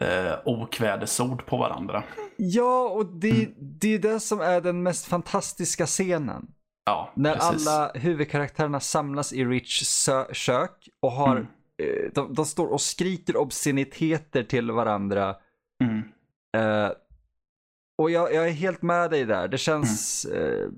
eh, 0.00 0.34
okvädesord 0.44 1.46
på 1.46 1.56
varandra. 1.56 2.02
ja, 2.36 2.88
och 2.88 3.06
det, 3.06 3.48
det 3.58 3.94
är 3.94 3.98
det 3.98 4.20
som 4.20 4.40
är 4.40 4.60
den 4.60 4.82
mest 4.82 5.06
fantastiska 5.06 5.86
scenen. 5.86 6.46
Ja, 6.84 7.12
När 7.16 7.34
precis. 7.36 7.68
alla 7.68 7.90
huvudkaraktärerna 7.94 8.80
samlas 8.80 9.32
i 9.32 9.44
Rich 9.44 9.82
sö- 9.82 10.32
kök 10.32 10.88
och 11.02 11.12
har, 11.12 11.36
Mm. 11.36 11.46
eh, 11.82 12.12
de, 12.14 12.34
de 12.34 12.46
står 12.46 12.66
och 12.66 12.80
skriker 12.80 13.36
obsceniteter 13.36 14.42
till 14.42 14.70
varandra. 14.70 15.36
Mm. 15.84 15.98
Eh, 16.56 16.90
och 17.98 18.10
jag, 18.10 18.34
jag 18.34 18.48
är 18.48 18.52
helt 18.52 18.82
med 18.82 19.10
dig 19.10 19.24
där. 19.24 19.48
Det 19.48 19.58
känns... 19.58 20.24
Eh, 20.24 20.68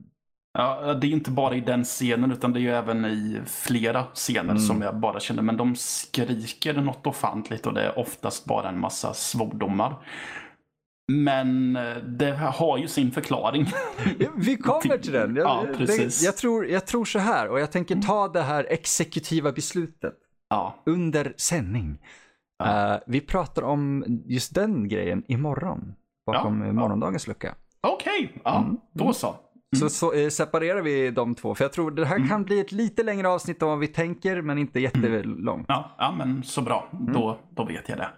Ja, 0.59 0.95
det 0.95 1.07
är 1.07 1.11
inte 1.11 1.31
bara 1.31 1.55
i 1.55 1.61
den 1.61 1.85
scenen 1.85 2.33
utan 2.33 2.53
det 2.53 2.59
är 2.59 2.63
ju 2.63 2.71
även 2.73 3.05
i 3.05 3.41
flera 3.47 4.05
scener 4.15 4.41
Mm. 4.51 4.59
som 4.59 4.83
jag 4.83 4.97
bara 4.97 5.21
känner, 5.21 5.43
men 5.43 5.57
de 5.57 5.77
skriker 5.77 6.75
något 6.75 7.07
ofantligt 7.07 7.67
och 7.67 7.75
det 7.75 7.83
är 7.83 7.99
oftast 7.99 8.45
bara 8.45 8.69
en 8.69 8.81
massa 8.81 9.15
svordomar. 9.15 9.95
Men 11.13 11.77
eh, 11.77 11.97
det 11.97 12.31
har 12.37 12.79
ju 12.79 12.89
sin 12.89 13.11
förklaring. 13.11 13.67
vi 14.37 14.57
kommer 14.57 14.99
till 14.99 15.13
den. 15.13 15.37
Jag, 15.37 15.47
Ja, 15.47 15.65
precis. 15.77 16.23
jag, 16.23 16.37
tror, 16.37 16.67
jag 16.67 16.87
tror 16.87 17.05
så 17.05 17.19
här 17.19 17.49
och 17.49 17.61
jag 17.61 17.73
tänker 17.73 17.97
ta 17.97 18.29
det 18.29 18.43
här 18.43 18.67
exekutiva 18.71 19.53
beslutet 19.53 20.15
ja, 20.51 20.83
under 20.87 21.35
sändning. 21.37 21.99
Ja. 22.59 22.95
Eh, 22.95 23.01
vi 23.07 23.21
pratar 23.21 23.63
om 23.63 24.05
just 24.27 24.55
den 24.55 24.89
grejen 24.89 25.23
imorgon. 25.29 25.95
Bakom 26.27 26.63
Ja, 26.67 26.73
morgondagens 26.73 27.27
lucka. 27.27 27.55
okej. 27.81 28.41
Ja, 28.45 28.59
Mm. 28.59 28.77
då 28.95 29.13
så. 29.13 29.35
Så, 29.79 29.89
så 29.89 30.13
eh, 30.13 30.29
separerar 30.29 30.83
vi 30.83 31.11
de 31.11 31.35
två. 31.35 31.55
För 31.55 31.65
jag 31.65 31.73
tror 31.73 31.91
det 31.91 32.07
här 32.07 32.17
Mm. 32.17 32.29
kan 32.29 32.45
bli 32.45 32.61
ett 32.61 32.73
lite 32.73 33.03
längre 33.03 33.29
avsnitt 33.29 33.63
än 33.63 33.69
vad 33.69 33.79
vi 33.79 33.87
tänker, 33.89 34.43
men 34.43 34.59
inte 34.59 34.81
jättelångt. 34.81 35.65
Ja, 35.69 35.95
ja 35.99 36.15
men 36.19 36.43
så 36.43 36.63
bra. 36.63 36.89
Mm. 36.93 37.13
Då, 37.13 37.39
då 37.51 37.65
vet 37.65 37.89
jag 37.89 37.99
det. 37.99 38.09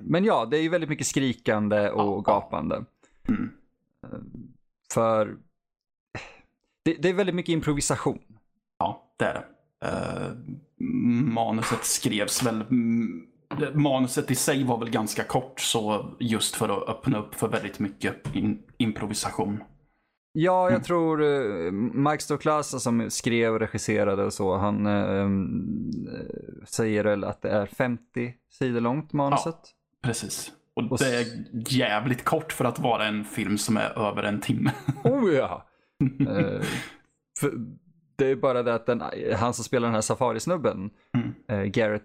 Men 0.00 0.24
ja, 0.24 0.46
det 0.50 0.58
är 0.58 0.62
ju 0.62 0.68
väldigt 0.68 0.90
mycket 0.90 1.06
skrikande 1.06 1.90
och 1.90 2.24
Ja. 2.26 2.32
gapande. 2.34 2.84
Mm. 3.28 3.50
För 4.94 5.36
det, 6.84 6.94
det 6.94 7.08
är 7.08 7.14
väldigt 7.14 7.34
mycket 7.34 7.52
improvisation. 7.52 8.18
Ja, 8.78 9.14
det 9.18 9.24
är 9.24 9.34
det. 9.34 9.46
Eh, 9.86 10.32
manuset 11.32 11.84
skrevs 11.84 12.42
väl... 12.42 12.64
Manuset 13.74 14.30
i 14.30 14.34
sig 14.34 14.64
var 14.64 14.78
väl 14.78 14.90
ganska 14.90 15.24
kort, 15.24 15.60
så 15.60 16.10
just 16.20 16.54
för 16.54 16.68
att 16.68 16.88
öppna 16.88 17.18
upp 17.18 17.34
för 17.34 17.48
väldigt 17.48 17.78
mycket 17.78 18.34
in, 18.34 18.62
improvisation. 18.78 19.62
Ja, 20.32 20.62
jag 20.64 20.70
Mm. 20.70 20.82
tror 20.82 21.20
uh, 21.22 21.72
Mike 21.72 22.22
Stoklasa 22.22 22.78
som 22.78 23.10
skrev 23.10 23.52
och 23.52 23.60
regisserade 23.60 24.24
och 24.24 24.32
så, 24.32 24.56
han 24.56 24.86
eh, 24.86 25.28
säger 26.66 27.04
väl 27.04 27.24
att 27.24 27.42
det 27.42 27.50
är 27.50 27.66
50 27.66 28.34
sidor 28.50 28.80
långt 28.80 29.12
manuset. 29.12 29.56
Precis. 30.02 30.52
Och 30.74 30.92
Och 30.92 30.98
det 30.98 31.14
är 31.20 31.26
jävligt 31.72 32.24
kort 32.24 32.52
för 32.52 32.64
att 32.64 32.78
vara 32.78 33.06
en 33.06 33.24
film 33.24 33.58
som 33.58 33.76
är 33.76 33.98
över 34.08 34.22
en 34.22 34.40
timme. 34.40 34.70
Oh 35.04 35.32
ja! 35.34 35.66
Eh, 36.28 36.62
för 37.40 37.52
det 38.16 38.26
är 38.26 38.36
bara 38.36 38.62
det 38.62 38.74
att 38.74 38.86
den, 38.86 39.02
han 39.36 39.54
som 39.54 39.64
spelar 39.64 39.88
den 39.88 39.94
här 39.94 40.00
safarisnubben, 40.00 40.90
Mm. 41.16 41.34
eh, 41.48 41.62
Garrett 41.70 42.04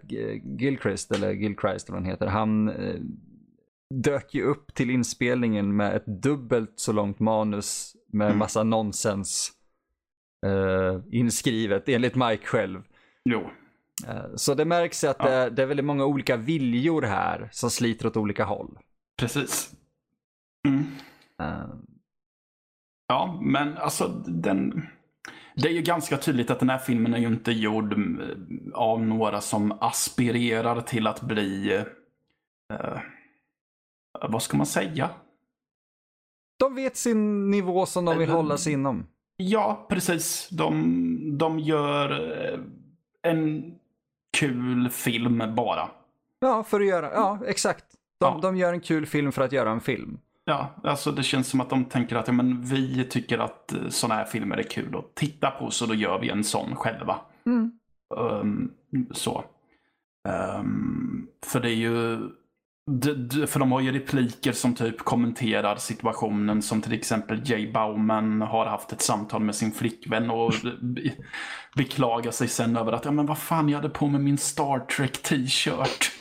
Gilchrist, 0.60 1.12
eller 1.12 1.32
Gilchrist 1.32 1.88
eller 1.88 1.96
vad 1.98 2.02
han 2.04 2.10
heter, 2.10 2.26
han 2.26 2.68
eh, 2.68 3.00
dök 3.94 4.34
ju 4.34 4.42
upp 4.42 4.74
till 4.74 4.90
inspelningen 4.90 5.76
med 5.76 5.96
ett 5.96 6.06
dubbelt 6.06 6.72
så 6.76 6.92
långt 6.92 7.18
manus 7.20 7.96
med 8.12 8.26
Mm. 8.26 8.38
massa 8.38 8.62
nonsens 8.62 9.52
eh, 10.46 11.00
inskrivet, 11.10 11.88
enligt 11.88 12.14
Mike 12.14 12.46
själv. 12.46 12.82
Jo. 13.24 13.50
Eh, 14.08 14.24
så 14.36 14.54
det 14.54 14.64
märks 14.64 15.04
att 15.04 15.16
Ja. 15.18 15.24
det, 15.30 15.50
det 15.50 15.62
är 15.62 15.66
väldigt 15.66 15.86
många 15.86 16.04
olika 16.04 16.36
viljor 16.36 17.02
här 17.02 17.48
som 17.52 17.70
sliter 17.70 18.06
åt 18.06 18.16
olika 18.16 18.44
håll. 18.44 18.78
Precis. 19.18 19.72
Mm. 20.68 20.84
Eh, 21.42 21.68
Ja, 23.10 23.38
men 23.42 23.76
alltså 23.76 24.08
den... 24.26 24.88
Det 25.62 25.68
är 25.68 25.72
ju 25.72 25.82
ganska 25.82 26.16
tydligt 26.16 26.50
att 26.50 26.58
den 26.60 26.70
här 26.70 26.78
filmen 26.78 27.14
är 27.14 27.18
ju 27.18 27.26
inte 27.26 27.52
gjord 27.52 27.92
mm, 27.92 28.72
av 28.74 29.02
några 29.02 29.40
som 29.40 29.72
aspirerar 29.80 30.80
till 30.80 31.06
att 31.06 31.20
bli... 31.22 31.72
eh, 32.72 32.98
vad 34.28 34.42
ska 34.42 34.56
man 34.56 34.66
säga? 34.66 35.10
de 36.58 36.74
vet 36.74 36.96
sin 36.96 37.50
nivå 37.50 37.86
som 37.86 38.04
de 38.04 38.18
vill 38.18 38.28
Eh, 38.28 38.34
hålla 38.36 38.56
sig 38.56 38.72
inom. 38.72 39.06
Ja, 39.36 39.86
precis. 39.90 40.48
De, 40.48 41.38
de 41.38 41.58
gör 41.58 42.10
eh, 42.52 42.60
en 43.30 43.74
kul 44.38 44.88
film 44.90 45.42
bara. 45.56 45.88
Ja, 46.40 46.64
för 46.64 46.80
att 46.80 46.86
göra, 46.86 47.12
ja 47.12 47.38
exakt. 47.46 47.84
De, 48.20 48.34
Ja. 48.34 48.38
de 48.42 48.56
gör 48.56 48.72
en 48.72 48.80
kul 48.80 49.06
film 49.06 49.32
för 49.32 49.42
att 49.42 49.52
göra 49.52 49.70
en 49.70 49.80
film. 49.80 50.18
Ja, 50.48 50.74
alltså 50.84 51.12
det 51.12 51.22
känns 51.22 51.48
som 51.48 51.60
att 51.60 51.70
de 51.70 51.84
tänker 51.84 52.16
att 52.16 52.26
ja, 52.26 52.32
men 52.32 52.62
vi 52.64 53.04
tycker 53.04 53.38
att 53.38 53.74
sådana 53.88 54.14
här 54.14 54.24
filmer 54.24 54.56
är 54.56 54.62
kul 54.62 54.96
att 54.96 55.14
titta 55.14 55.50
på 55.50 55.70
så 55.70 55.86
då 55.86 55.94
gör 55.94 56.18
vi 56.18 56.30
en 56.30 56.44
sån 56.44 56.76
själva. 56.76 57.16
Mm. 57.46 57.72
Ehm, 58.16 58.70
så. 59.12 59.44
Ehm, 60.28 61.26
för 61.46 61.60
det 61.60 61.70
är 61.70 61.74
ju... 61.74 62.18
För 63.46 63.58
de 63.58 63.72
har 63.72 63.80
ju 63.80 63.92
repliker 63.92 64.52
som 64.52 64.74
typ 64.74 64.98
kommenterar 64.98 65.76
situationen 65.76 66.62
som 66.62 66.82
till 66.82 66.92
exempel 66.92 67.50
Jay 67.50 67.72
Bauman 67.72 68.42
har 68.42 68.66
haft 68.66 68.92
ett 68.92 69.02
samtal 69.02 69.42
med 69.42 69.54
sin 69.54 69.72
flickvän 69.72 70.30
och 70.30 70.52
be- 70.80 71.14
beklagar 71.76 72.30
sig 72.30 72.48
sen 72.48 72.76
över 72.76 72.92
att 72.92 73.04
ja 73.04 73.10
men 73.10 73.26
vad 73.26 73.38
fan 73.38 73.68
jag 73.68 73.76
hade 73.76 73.88
på 73.88 74.06
mig 74.08 74.20
min 74.20 74.38
Star 74.38 74.78
Trek 74.78 75.22
t-shirt. 75.22 76.12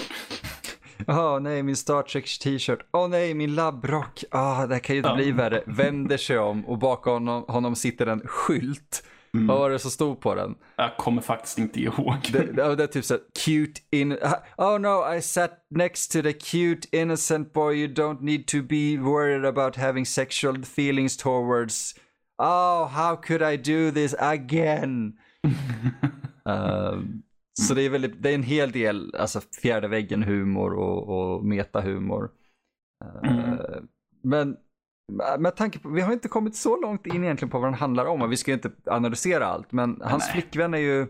Åh 1.07 1.39
nej, 1.39 1.63
min 1.63 1.75
Star 1.75 2.01
Trek 2.01 2.39
t-shirt. 2.39 2.79
Åh 2.93 3.07
nej, 3.09 3.33
min 3.33 3.55
labbrock. 3.55 4.23
Ah, 4.31 4.65
det 4.67 4.73
här 4.75 4.79
kan 4.79 4.95
ju 4.95 4.99
inte 4.99 5.09
Ja. 5.09 5.15
bli 5.15 5.31
värre. 5.31 5.63
Vänder 5.65 6.17
sig 6.17 6.39
om 6.39 6.65
och 6.65 6.77
bakom 6.77 7.13
honom, 7.13 7.45
honom 7.47 7.75
sitter 7.75 8.07
en 8.07 8.21
skylt. 8.27 9.03
Mm. 9.33 9.47
Vad 9.47 9.59
var 9.59 9.69
det 9.69 9.79
som 9.79 9.91
stod 9.91 10.19
på 10.21 10.35
den? 10.35 10.55
Jag 10.75 10.97
kommer 10.97 11.21
faktiskt 11.21 11.57
inte 11.57 11.79
ihåg. 11.81 12.15
Det, 12.33 12.39
det, 12.53 12.75
det 12.75 12.83
är 12.83 12.87
typ 12.87 13.05
så 13.05 13.17
cute 13.45 13.81
in... 13.91 14.17
Oh 14.57 14.79
no, 14.79 15.13
I 15.15 15.21
sat 15.21 15.51
next 15.69 16.11
to 16.11 16.21
the 16.21 16.33
cute 16.33 16.87
innocent 16.91 17.53
boy 17.53 17.75
you 17.75 17.93
don't 17.93 18.21
need 18.21 18.47
to 18.47 18.57
be 18.61 18.97
worried 18.97 19.45
about 19.45 19.75
having 19.75 20.05
sexual 20.05 20.63
feelings 20.63 21.17
towards. 21.17 21.95
Oh, 22.37 22.85
how 22.87 23.15
could 23.15 23.41
I 23.53 23.57
do 23.57 23.91
this 23.91 24.15
again? 24.19 25.13
Um, 26.47 27.23
så 27.61 27.73
det 27.73 27.81
är, 27.81 27.89
väldigt, 27.89 28.23
det 28.23 28.29
är 28.29 28.35
en 28.35 28.43
hel 28.43 28.71
del 28.71 29.15
alltså, 29.15 29.41
fjärde 29.61 29.87
väggen 29.87 30.23
humor 30.23 30.73
och, 30.73 31.09
och 31.09 31.45
metahumor. 31.45 32.31
Uh, 33.23 33.31
Mm. 33.31 33.87
Men 34.23 34.57
med 35.39 35.55
tanke 35.55 35.79
på, 35.79 35.89
vi 35.89 36.01
har 36.01 36.13
inte 36.13 36.27
kommit 36.27 36.55
så 36.55 36.81
långt 36.81 37.05
in 37.05 37.23
egentligen 37.23 37.49
på 37.49 37.59
vad 37.59 37.67
den 37.67 37.79
handlar 37.79 38.05
om 38.05 38.21
och 38.21 38.31
vi 38.31 38.37
ska 38.37 38.51
ju 38.51 38.55
inte 38.55 38.71
analysera 38.85 39.45
allt. 39.45 39.71
Men 39.71 40.01
hans 40.03 40.23
Nej. 40.23 40.33
flickvän 40.33 40.73
är 40.73 40.77
ju 40.77 41.01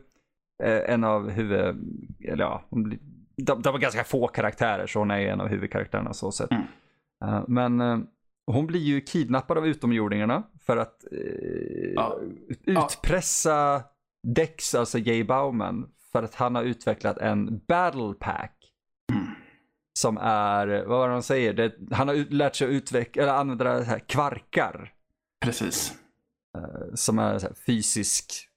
eh, 0.64 0.94
en 0.94 1.04
av 1.04 1.30
huvud, 1.30 1.76
eller 2.28 2.44
ja, 2.44 2.64
de, 3.38 3.62
de 3.62 3.72
var 3.74 3.80
ganska 3.80 4.04
få 4.04 4.28
karaktärer 4.28 4.88
så 4.88 5.00
hon 5.00 5.12
är 5.12 5.20
ju 5.20 5.28
en 5.28 5.42
av 5.42 5.48
huvudkaraktärerna 5.48 6.14
så 6.14 6.32
sett. 6.32 6.52
Mm. 6.52 6.64
Eh, 7.26 7.44
men 7.48 7.82
eh, 7.82 8.00
hon 8.52 8.68
blir 8.68 8.80
ju 8.80 9.02
kidnappad 9.02 9.58
av 9.58 9.68
utomjordingarna 9.68 10.44
för 10.62 10.78
att 10.78 11.04
eh, 11.12 11.92
Ja. 11.96 12.20
utpressa 12.66 13.84
Dex, 14.28 14.76
alltså 14.76 14.98
Jay 15.00 15.24
Bauman, 15.24 15.90
för 16.18 16.24
att 16.24 16.36
han 16.36 16.56
har 16.56 16.64
utvecklat 16.64 17.18
en 17.18 17.62
battle 17.68 18.14
pack. 18.20 18.54
Mm. 19.12 19.28
Som 20.00 20.18
är, 20.18 20.68
vad 20.68 21.00
var 21.00 21.08
det 21.08 21.14
de 21.14 21.24
säger? 21.24 21.54
Det, 21.54 21.74
han 21.92 22.08
har 22.08 22.16
lärt 22.16 22.56
sig 22.56 22.68
att 22.68 22.72
utveckla, 22.72 23.24
eller 23.24 23.34
använda 23.34 23.64
det 23.64 23.84
här 23.84 24.00
kvarkar. 24.00 24.94
Precis. 25.42 25.94
Som 26.94 27.20
är 27.20 27.40
här 27.40 27.54
fysisk, 27.66 28.48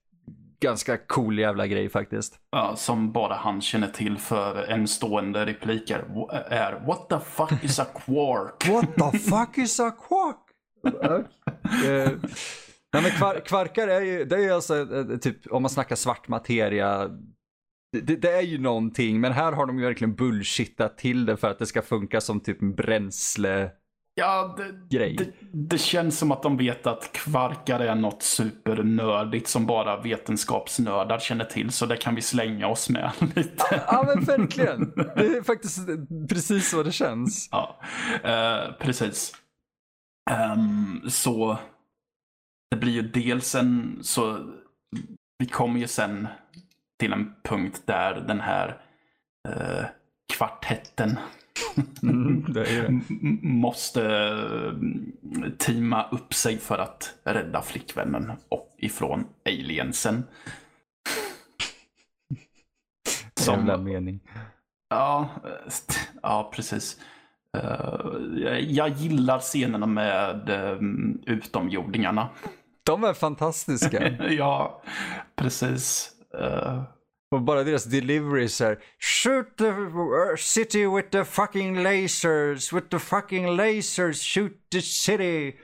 ganska 0.60 0.96
cool 0.96 1.38
jävla 1.38 1.66
grej 1.66 1.88
faktiskt. 1.88 2.38
Ja, 2.50 2.76
som 2.76 3.12
bara 3.12 3.34
han 3.34 3.60
känner 3.60 3.88
till 3.88 4.18
för 4.18 4.64
en 4.64 4.88
stående 4.88 5.46
replik 5.46 5.90
är, 5.90 6.04
är 6.52 6.80
What 6.86 7.08
the 7.08 7.18
fuck 7.20 7.64
is 7.64 7.78
a 7.78 7.86
quark? 8.06 8.68
What 8.68 9.12
the 9.12 9.18
fuck 9.18 9.58
is 9.58 9.80
a 9.80 9.90
quark? 10.08 10.36
Eh, 11.86 12.10
Nej 12.92 13.02
men 13.02 13.10
kvar, 13.10 13.40
kvarkar 13.46 13.88
är 13.88 14.00
ju, 14.00 14.24
det 14.24 14.36
är 14.36 14.40
ju 14.40 14.50
alltså 14.50 14.96
eh, 14.96 15.16
typ 15.16 15.46
om 15.52 15.62
man 15.62 15.70
snackar 15.70 15.96
svart 15.96 16.28
materia 16.28 17.10
det, 17.92 18.16
det, 18.16 18.32
är 18.32 18.42
ju 18.42 18.58
någonting, 18.58 19.20
men 19.20 19.32
här 19.32 19.52
har 19.52 19.66
de 19.66 19.78
ju 19.78 19.84
verkligen 19.84 20.14
bullshittat 20.14 20.98
till 20.98 21.26
det 21.26 21.36
för 21.36 21.50
att 21.50 21.58
det 21.58 21.66
ska 21.66 21.82
funka 21.82 22.20
som 22.20 22.40
typ 22.40 22.62
en 22.62 22.74
bränsle 22.74 23.70
Ja, 24.14 24.54
det, 24.56 24.96
grej. 24.96 25.16
Det, 25.16 25.32
det, 25.52 25.78
känns 25.78 26.18
som 26.18 26.32
att 26.32 26.42
de 26.42 26.56
vet 26.56 26.86
att 26.86 27.12
kvarkar 27.12 27.80
är 27.80 27.94
något 27.94 28.22
supernördigt 28.22 29.48
som 29.48 29.66
bara 29.66 30.00
vetenskapsnördar 30.00 31.18
känner 31.18 31.44
till. 31.44 31.70
Så 31.70 31.86
det 31.86 31.96
kan 31.96 32.14
vi 32.14 32.22
slänga 32.22 32.66
oss 32.66 32.90
med 32.90 33.12
lite. 33.34 33.82
Ja, 33.86 34.04
men 34.06 34.24
verkligen. 34.24 34.92
Det 34.96 35.26
är 35.26 35.42
faktiskt 35.42 35.78
precis 36.28 36.70
så 36.70 36.82
det 36.82 36.92
känns. 36.92 37.48
Ja, 37.52 37.80
eh, 38.24 38.72
precis. 38.80 39.32
Um, 40.54 41.10
så 41.10 41.58
det 42.70 42.76
blir 42.76 42.92
ju 42.92 43.02
dels 43.02 43.54
en, 43.54 43.98
så 44.02 44.52
vi 45.38 45.46
kommer 45.46 45.80
ju 45.80 45.86
sen 45.86 46.28
till 47.00 47.12
en 47.12 47.34
punkt 47.44 47.82
där 47.84 48.14
den 48.14 48.40
här 48.40 48.78
eh, 49.48 49.84
kvartetten 50.32 51.18
Mm, 52.02 53.04
måste 53.42 54.02
mm, 54.70 55.12
teama 55.58 56.08
upp 56.10 56.34
sig 56.34 56.58
för 56.58 56.78
att 56.78 57.14
rädda 57.24 57.62
flickvännen 57.62 58.32
och 58.48 58.74
ifrån 58.78 59.26
aliensen. 59.44 60.24
Som... 63.40 63.54
Jävla 63.54 63.76
mening. 63.76 64.20
Ja, 64.88 65.28
ja 66.22 66.50
precis. 66.54 67.00
Uh, 67.56 68.60
jag 68.60 68.88
gillar 68.88 69.38
scenerna 69.38 69.86
med 69.86 70.50
um, 70.50 71.22
utomjordingarna. 71.26 72.28
De 72.82 73.04
är 73.04 73.14
fantastiska. 73.14 74.08
ja, 74.30 74.82
precis. 75.36 76.12
Uh, 76.38 76.82
och 77.30 77.42
bara 77.42 77.64
deras 77.64 77.84
deliveries 77.84 78.60
är 78.60 78.78
Shoot 78.98 79.56
the 79.56 79.72
city 80.38 80.86
with 80.86 81.08
the 81.08 81.24
fucking 81.24 81.82
lasers, 81.82 82.72
with 82.72 82.88
the 82.88 82.98
fucking 82.98 83.56
lasers, 83.56 84.34
shoot 84.34 84.52
the 84.72 84.82
city. 84.82 85.54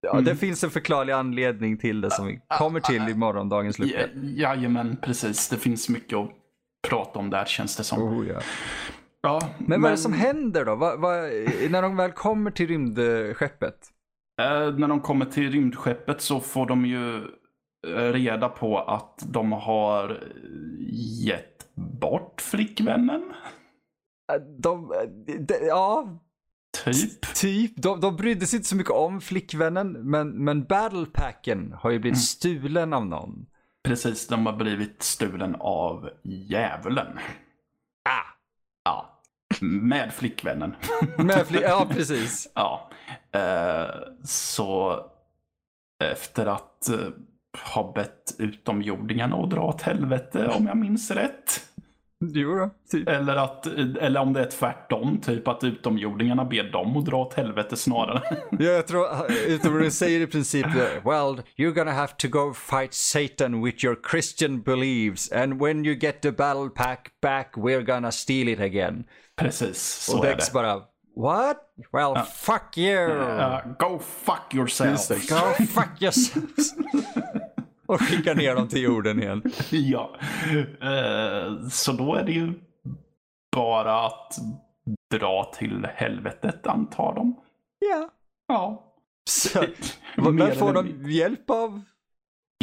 Ja, 0.00 0.12
mm. 0.12 0.24
det 0.24 0.36
finns 0.36 0.64
en 0.64 0.70
förklarlig 0.70 1.12
anledning 1.12 1.78
till 1.78 2.00
det 2.00 2.10
som 2.10 2.26
vi 2.26 2.40
kommer 2.58 2.80
till 2.80 3.08
i 3.08 3.14
morgondagens 3.14 3.78
lucka. 3.78 4.08
Jajamän, 4.22 4.96
precis. 5.02 5.48
Det 5.48 5.56
finns 5.56 5.88
mycket 5.88 6.18
att 6.18 6.30
prata 6.88 7.18
om 7.18 7.30
där 7.30 7.44
känns 7.44 7.76
det 7.76 7.84
som. 7.84 8.02
Oh, 8.02 8.28
ja. 8.28 8.40
Ja, 9.22 9.40
men, 9.58 9.66
men 9.68 9.82
vad 9.82 9.88
är 9.88 9.96
det 9.96 10.02
som 10.02 10.12
händer 10.12 10.64
då? 10.64 10.76
Va, 10.76 10.96
va, 10.96 11.12
när 11.70 11.82
de 11.82 11.96
väl 11.96 12.12
kommer 12.12 12.50
till 12.50 12.68
rymdskeppet? 12.68 13.74
Eh, 14.40 14.74
när 14.74 14.88
de 14.88 15.00
kommer 15.00 15.26
till 15.26 15.52
rymdskeppet 15.52 16.20
så 16.20 16.40
får 16.40 16.66
de 16.66 16.86
ju 16.86 17.22
reda 17.86 18.48
på 18.48 18.78
att 18.78 19.24
de 19.26 19.52
har 19.52 20.22
gett 21.24 21.74
bort 21.74 22.40
flickvännen. 22.40 23.32
De, 24.58 24.92
de 25.38 25.66
ja. 25.66 26.18
Typ. 26.84 27.34
Typ. 27.34 27.72
De, 27.76 28.00
de 28.00 28.16
brydde 28.16 28.46
sig 28.46 28.56
inte 28.56 28.68
så 28.68 28.76
mycket 28.76 28.92
om 28.92 29.20
flickvännen, 29.20 29.92
men, 29.92 30.44
men 30.44 30.64
battlepacken 30.64 31.72
har 31.72 31.90
ju 31.90 31.98
blivit 31.98 32.16
mm. 32.16 32.22
stulen 32.22 32.92
av 32.92 33.06
någon. 33.06 33.46
Precis, 33.84 34.26
de 34.26 34.46
har 34.46 34.52
blivit 34.52 35.02
stulen 35.02 35.56
av 35.60 36.10
djävulen. 36.22 37.18
Ah. 38.08 38.24
Ja. 38.84 39.20
Med 39.60 40.14
flickvännen. 40.14 40.74
Med 41.18 41.46
fli 41.46 41.62
ja, 41.62 41.86
precis. 41.90 42.48
ja. 42.54 42.90
Eh, 43.32 43.90
så 44.24 45.00
efter 46.04 46.46
att 46.46 46.88
eh, 46.88 47.08
har 47.58 47.92
bett 47.92 48.34
utomjordingarna 48.38 49.36
att 49.36 49.50
dra 49.50 49.60
åt 49.60 49.82
helvete 49.82 50.48
om 50.48 50.66
jag 50.66 50.76
minns 50.76 51.10
rätt. 51.10 51.68
Jo 52.24 52.54
då, 52.54 52.70
typ. 52.90 53.08
Eller, 53.08 53.36
att, 53.36 53.66
eller 54.00 54.20
om 54.20 54.32
det 54.32 54.40
är 54.40 54.50
tvärtom, 54.50 55.20
typ 55.20 55.48
att 55.48 55.64
utomjordingarna 55.64 56.44
ber 56.44 56.62
dem 56.62 56.96
att 56.96 57.04
dra 57.04 57.16
åt 57.16 57.34
helvete 57.34 57.76
snarare. 57.76 58.22
Ja, 58.50 58.64
jag 58.64 58.86
tror 58.86 59.06
utomjordingarna 59.46 59.90
säger 59.90 60.20
i 60.20 60.26
princip 60.26 60.66
Well, 61.04 61.42
you're 61.56 61.72
gonna 61.72 61.92
have 61.92 62.12
to 62.18 62.28
go 62.28 62.54
fight 62.54 62.94
Satan 62.94 63.64
with 63.64 63.84
your 63.84 63.98
Christian 64.10 64.62
beliefs 64.62 65.32
and 65.32 65.62
when 65.62 65.84
you 65.86 65.94
get 65.94 66.22
the 66.22 66.32
battle 66.32 66.68
pack 66.74 67.10
back 67.22 67.52
we're 67.56 67.82
gonna 67.82 68.12
steal 68.12 68.48
it 68.48 68.60
again. 68.60 69.04
Precis, 69.36 69.82
så 69.82 70.18
Och 70.18 70.24
Dex 70.24 70.52
bara 70.52 70.80
What? 71.14 71.56
Well, 71.92 72.16
uh, 72.16 72.24
fuck 72.24 72.78
you! 72.78 72.98
Uh, 72.98 73.60
go 73.78 73.98
fuck 73.98 74.54
yourself! 74.54 75.08
Go 75.28 75.64
fuck 75.66 76.02
yourselves! 76.02 76.74
och 77.86 78.00
skickar 78.00 78.34
ner 78.34 78.54
dem 78.54 78.68
till 78.68 78.82
jorden 78.82 79.22
igen. 79.22 79.42
ja. 79.70 80.16
Uh, 80.82 81.68
så 81.68 81.92
då 81.92 82.14
är 82.14 82.24
det 82.24 82.32
ju 82.32 82.52
bara 83.56 84.06
att 84.06 84.38
dra 85.10 85.52
till 85.54 85.88
helvetet, 85.94 86.66
antar 86.66 87.14
de. 87.14 87.40
Ja. 87.78 88.10
Ja. 88.48 88.94
Så, 89.30 89.64
men 90.16 90.54
får 90.56 90.72
de 90.72 91.10
hjälp 91.10 91.50
av? 91.50 91.82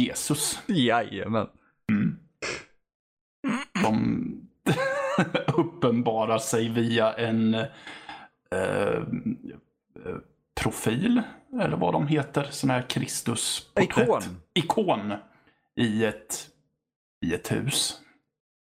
Jesus. 0.02 0.62
Jajamän. 0.66 1.48
Mm. 1.90 2.18
De 3.82 4.48
uppenbarar 5.56 6.38
sig 6.38 6.68
via 6.68 7.12
en 7.12 7.56
uh, 8.54 9.04
profil, 10.60 11.22
eller 11.62 11.76
vad 11.76 11.92
de 11.92 12.06
heter, 12.06 12.46
sån 12.50 12.70
här 12.70 12.82
Kristus 12.82 13.70
Ikon. 13.80 14.22
Ikon 14.54 15.12
i 15.76 16.04
ett, 16.04 16.48
i 17.26 17.34
ett 17.34 17.52
hus. 17.52 18.00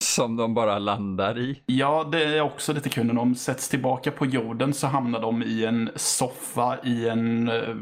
Som 0.03 0.35
de 0.35 0.53
bara 0.53 0.79
landar 0.79 1.39
i. 1.39 1.63
Ja, 1.65 2.09
det 2.11 2.23
är 2.23 2.41
också 2.41 2.73
lite 2.73 2.89
kul. 2.89 3.05
När 3.05 3.13
de 3.13 3.35
sätts 3.35 3.69
tillbaka 3.69 4.11
på 4.11 4.25
jorden 4.25 4.73
så 4.73 4.87
hamnar 4.87 5.21
de 5.21 5.43
i 5.43 5.65
en 5.65 5.89
soffa 5.95 6.79
i 6.83 7.09
en 7.09 7.49
uh, 7.49 7.75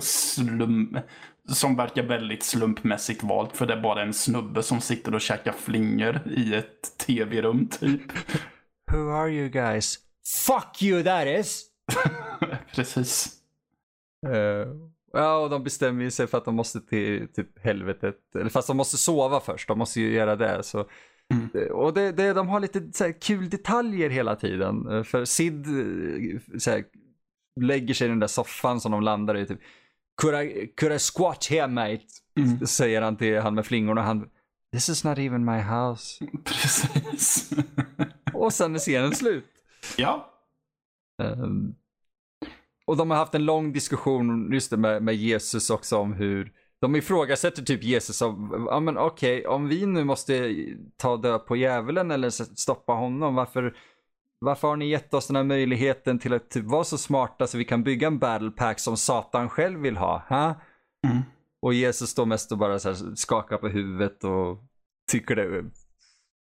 slum 0.00 0.98
som 1.48 1.76
verkar 1.76 2.02
väldigt 2.02 2.42
slumpmässigt 2.42 3.22
valt. 3.22 3.56
För 3.56 3.66
det 3.66 3.72
är 3.72 3.80
bara 3.80 4.02
en 4.02 4.14
snubbe 4.14 4.62
som 4.62 4.80
sitter 4.80 5.14
och 5.14 5.20
käkar 5.20 5.52
flingor 5.52 6.20
i 6.36 6.54
ett 6.54 6.98
tv-rum 7.06 7.68
typ. 7.68 8.12
Who 8.92 9.10
are 9.10 9.30
you 9.30 9.48
guys? 9.48 9.98
Fuck 10.28 10.82
you 10.82 11.02
that 11.02 11.26
is! 11.26 11.64
Precis. 12.74 13.32
Uh, 14.26 14.66
ja, 15.12 15.36
och 15.36 15.50
de 15.50 15.64
bestämmer 15.64 16.10
sig 16.10 16.26
för 16.26 16.38
att 16.38 16.44
de 16.44 16.54
måste 16.54 16.80
till 16.80 17.28
typ 17.34 17.64
helvetet. 17.64 18.16
Eller 18.34 18.50
fast 18.50 18.68
de 18.68 18.76
måste 18.76 18.96
sova 18.96 19.40
först, 19.40 19.68
de 19.68 19.78
måste 19.78 20.00
ju 20.00 20.12
göra 20.12 20.36
det. 20.36 20.62
Så. 20.62 20.88
Mm. 21.32 21.48
Eh, 21.54 21.72
och 21.72 21.94
det, 21.94 22.12
det, 22.12 22.32
de 22.32 22.48
har 22.48 22.60
lite 22.60 22.92
så 22.92 23.04
här, 23.04 23.20
kul 23.20 23.50
detaljer 23.50 24.10
hela 24.10 24.36
tiden. 24.36 24.88
Eh, 24.88 25.02
för 25.02 25.24
Sid 25.24 25.66
så 26.58 26.70
här, 26.70 26.84
lägger 27.60 27.94
sig 27.94 28.06
i 28.06 28.10
den 28.10 28.20
där 28.20 28.26
soffan 28.26 28.80
som 28.80 28.92
de 28.92 29.02
landar 29.02 29.36
i. 29.36 29.46
Typ, 29.46 29.60
could 30.22 30.44
I, 30.44 30.72
could 30.76 30.92
I 30.92 30.98
squat 30.98 31.46
here 31.46 31.68
mate? 31.68 32.02
Mm. 32.38 32.66
Säger 32.66 33.02
han 33.02 33.16
till 33.16 33.40
han 33.40 33.54
med 33.54 33.66
flingorna. 33.66 34.02
Han, 34.02 34.28
This 34.72 34.88
is 34.88 35.04
not 35.04 35.18
even 35.18 35.44
my 35.44 35.60
house. 35.60 36.26
Precis. 36.44 37.50
och 38.32 38.52
sen 38.52 38.74
är 38.74 38.78
scenen 38.78 39.14
slut. 39.14 39.44
Ja. 39.96 40.30
Um, 41.22 41.74
och 42.86 42.96
de 42.96 43.10
har 43.10 43.18
haft 43.18 43.34
en 43.34 43.44
lång 43.44 43.72
diskussion 43.72 44.52
just 44.52 44.70
det, 44.70 44.76
med, 44.76 45.02
med 45.02 45.14
Jesus 45.14 45.70
också 45.70 45.98
om 45.98 46.12
hur 46.12 46.52
de 46.80 46.96
ifrågasätter 46.96 47.62
typ 47.62 47.82
Jesus 47.82 48.22
om, 48.22 48.66
ja 48.70 48.80
men 48.80 48.98
okej, 48.98 49.38
okay, 49.38 49.54
om 49.54 49.68
vi 49.68 49.86
nu 49.86 50.04
måste 50.04 50.56
ta 50.96 51.16
död 51.16 51.46
på 51.46 51.56
djävulen 51.56 52.10
eller 52.10 52.30
stoppa 52.30 52.92
honom, 52.92 53.34
varför, 53.34 53.76
varför 54.38 54.68
har 54.68 54.76
ni 54.76 54.88
gett 54.88 55.14
oss 55.14 55.26
den 55.26 55.36
här 55.36 55.44
möjligheten 55.44 56.18
till 56.18 56.32
att 56.32 56.50
typ 56.50 56.64
vara 56.64 56.84
så 56.84 56.98
smarta 56.98 57.46
så 57.46 57.58
vi 57.58 57.64
kan 57.64 57.82
bygga 57.82 58.06
en 58.06 58.18
battle 58.18 58.50
pack 58.50 58.80
som 58.80 58.96
Satan 58.96 59.48
själv 59.48 59.80
vill 59.80 59.96
ha? 59.96 60.22
Ha? 60.28 60.54
Mm. 61.06 61.22
Och 61.62 61.74
Jesus 61.74 62.10
står 62.10 62.26
mest 62.26 62.52
och 62.52 62.58
bara 62.58 62.78
så 62.78 62.88
här 62.88 63.14
skakar 63.14 63.56
på 63.56 63.68
huvudet 63.68 64.24
och 64.24 64.58
tycker 65.10 65.36
det 65.36 65.64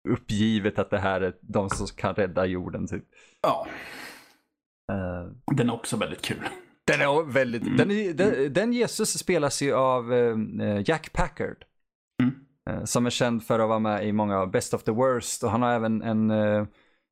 uppgivet 0.06 0.78
att 0.78 0.90
det 0.90 0.98
här 0.98 1.20
är 1.20 1.34
de 1.40 1.70
som 1.70 1.86
kan 1.86 2.14
rädda 2.14 2.46
jorden 2.46 2.86
typ. 2.86 3.04
Ja. 3.42 3.66
Uh, 4.92 5.32
den 5.56 5.68
är 5.68 5.74
också 5.74 5.96
väldigt 5.96 6.22
kul. 6.22 6.48
Den 6.86 7.00
är 7.00 7.32
väldigt, 7.32 7.62
mm. 7.62 7.76
den, 7.76 7.90
är, 7.90 8.12
den, 8.12 8.52
den, 8.52 8.72
Jesus 8.72 9.18
spelas 9.18 9.62
ju 9.62 9.74
av 9.74 10.12
uh, 10.12 10.82
Jack 10.84 11.12
Packard. 11.12 11.64
Mm. 12.22 12.34
Uh, 12.70 12.84
som 12.84 13.06
är 13.06 13.10
känd 13.10 13.44
för 13.44 13.58
att 13.58 13.68
vara 13.68 13.78
med 13.78 14.06
i 14.08 14.12
många 14.12 14.38
av 14.38 14.50
Best 14.50 14.74
of 14.74 14.82
the 14.82 14.92
Worst 14.92 15.42
och 15.42 15.50
han 15.50 15.62
har 15.62 15.72
även 15.72 16.02
en 16.02 16.32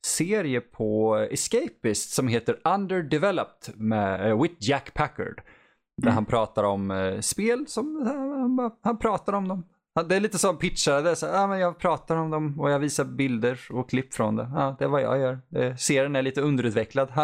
serie 0.06 0.60
på 0.60 1.16
Escapist 1.30 2.10
som 2.14 2.28
heter 2.28 2.60
Underdeveloped 2.64 3.80
med, 3.80 4.38
with 4.38 4.54
Jack 4.58 4.94
Packard. 4.94 5.42
Där 5.96 6.08
mm. 6.08 6.14
han 6.14 6.24
pratar 6.24 6.64
om 6.64 7.18
spel 7.20 7.66
som, 7.66 8.06
han, 8.06 8.70
han 8.82 8.98
pratar 8.98 9.32
om 9.32 9.48
dem. 9.48 9.64
Det 10.02 10.16
är 10.16 10.20
lite 10.20 10.38
som 10.38 10.58
pitchade, 10.58 11.16
så, 11.16 11.26
ja, 11.26 11.46
men 11.46 11.58
jag 11.58 11.78
pratar 11.78 12.16
om 12.16 12.30
dem 12.30 12.60
och 12.60 12.70
jag 12.70 12.78
visar 12.78 13.04
bilder 13.04 13.60
och 13.70 13.90
klipp 13.90 14.14
från 14.14 14.36
det. 14.36 14.50
Ja, 14.54 14.76
det 14.78 14.84
är 14.84 14.88
vad 14.88 15.02
jag 15.02 15.18
gör. 15.18 15.38
Serien 15.76 16.16
är 16.16 16.22
lite 16.22 16.40
underutvecklad. 16.40 17.08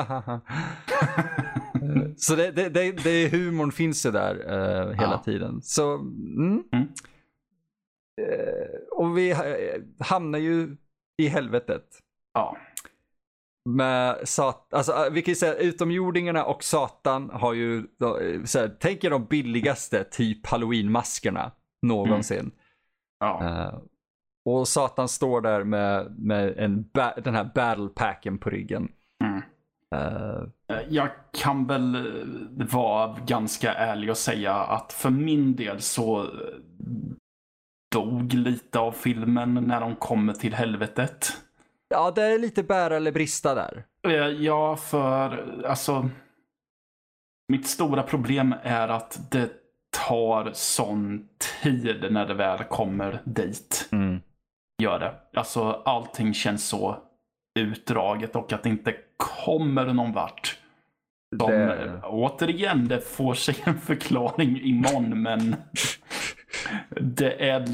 så 2.16 2.36
det, 2.36 2.50
det, 2.50 2.68
det, 2.68 2.92
det, 2.92 3.28
humorn 3.28 3.72
finns 3.72 4.06
ju 4.06 4.10
där 4.10 4.34
uh, 4.34 4.90
hela 4.90 5.12
ja. 5.12 5.22
tiden. 5.24 5.62
Så, 5.62 5.94
mm. 5.94 6.64
Mm. 6.72 6.88
Uh, 8.20 8.80
och 8.90 9.18
vi 9.18 9.30
eh, 9.30 9.38
hamnar 10.06 10.38
ju 10.38 10.76
i 11.18 11.28
helvetet. 11.28 11.84
Ja. 12.34 12.56
Med 13.68 14.28
sat 14.28 14.74
alltså, 14.74 14.92
eh, 14.92 15.10
vi 15.10 15.22
kan 15.22 15.32
ju 15.32 15.36
säga 15.36 15.54
utomjordingarna 15.54 16.44
och 16.44 16.64
Satan 16.64 17.30
har 17.30 17.54
ju, 17.54 17.86
då, 17.98 18.20
så 18.44 18.58
här, 18.58 18.76
tänk 18.80 19.04
er 19.04 19.10
de 19.10 19.24
billigaste 19.24 20.04
typ 20.04 20.46
halloween-maskerna 20.46 21.50
någonsin. 21.82 22.50
Ja. 23.20 23.44
Eh, 23.44 23.78
och 24.44 24.68
Satan 24.68 25.08
står 25.08 25.40
där 25.40 25.64
med, 25.64 26.18
med 26.18 26.58
en 26.58 26.90
den 27.24 27.34
här 27.34 27.50
battle 27.54 27.88
packen 27.94 28.38
på 28.38 28.50
ryggen. 28.50 28.92
Mm. 29.24 29.42
Eh, 29.94 30.42
Jag 30.88 31.08
kan 31.32 31.66
väl 31.66 32.14
vara 32.72 33.16
ganska 33.26 33.74
ärlig 33.74 34.10
och 34.10 34.16
säga 34.16 34.54
att 34.54 34.92
för 34.92 35.10
min 35.10 35.56
del 35.56 35.80
så 35.80 36.26
dog 37.94 38.32
lite 38.34 38.78
av 38.78 38.92
filmen 38.92 39.54
när 39.54 39.80
de 39.80 39.96
kommer 39.96 40.32
till 40.32 40.54
helvetet. 40.54 41.32
ja, 41.88 42.10
det 42.10 42.22
är 42.22 42.38
lite 42.38 42.62
bära 42.62 42.96
eller 42.96 43.12
brista 43.12 43.54
där. 43.54 43.84
Ja, 44.38 44.76
för 44.76 45.44
alltså. 45.66 46.10
Mitt 47.48 47.66
stora 47.66 48.02
problem 48.02 48.54
är 48.62 48.88
att 48.88 49.30
det 49.30 49.50
tar 50.08 50.50
sån 50.54 51.28
tid 51.62 52.06
när 52.10 52.26
det 52.26 52.34
väl 52.34 52.64
kommer 52.64 53.20
dit. 53.24 53.90
Gör 54.82 54.98
det. 54.98 55.14
Alltså 55.38 55.82
allting 55.84 56.34
känns 56.34 56.68
så 56.68 56.96
utdraget 57.58 58.36
och 58.36 58.52
att 58.52 58.62
det 58.62 58.68
inte 58.68 58.94
kommer 59.16 59.92
någon 59.94 60.12
vart. 60.12 60.58
Som, 61.40 61.50
Det- 61.50 62.00
Återigen, 62.04 62.88
det 62.88 63.00
får 63.00 63.34
sig 63.34 63.56
en 63.64 63.78
förklaring 63.78 64.60
imorgon 64.60 65.22
men 65.22 65.56
det 67.00 67.48
är, 67.50 67.66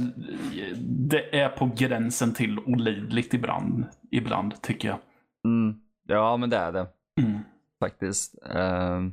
det 0.89 1.41
är 1.41 1.49
på 1.49 1.71
gränsen 1.77 2.35
till 2.35 2.59
olidligt 2.59 3.35
ibland, 3.35 3.85
ibland 4.11 4.63
tycker 4.63 4.89
jag. 4.89 4.99
Mm. 5.45 5.81
Ja, 6.09 6.37
men 6.37 6.51
det 6.51 6.57
är 6.57 6.73
det 6.73 6.87
Mm. 7.21 7.39
faktiskt. 7.81 8.35
Ehm, 8.55 9.13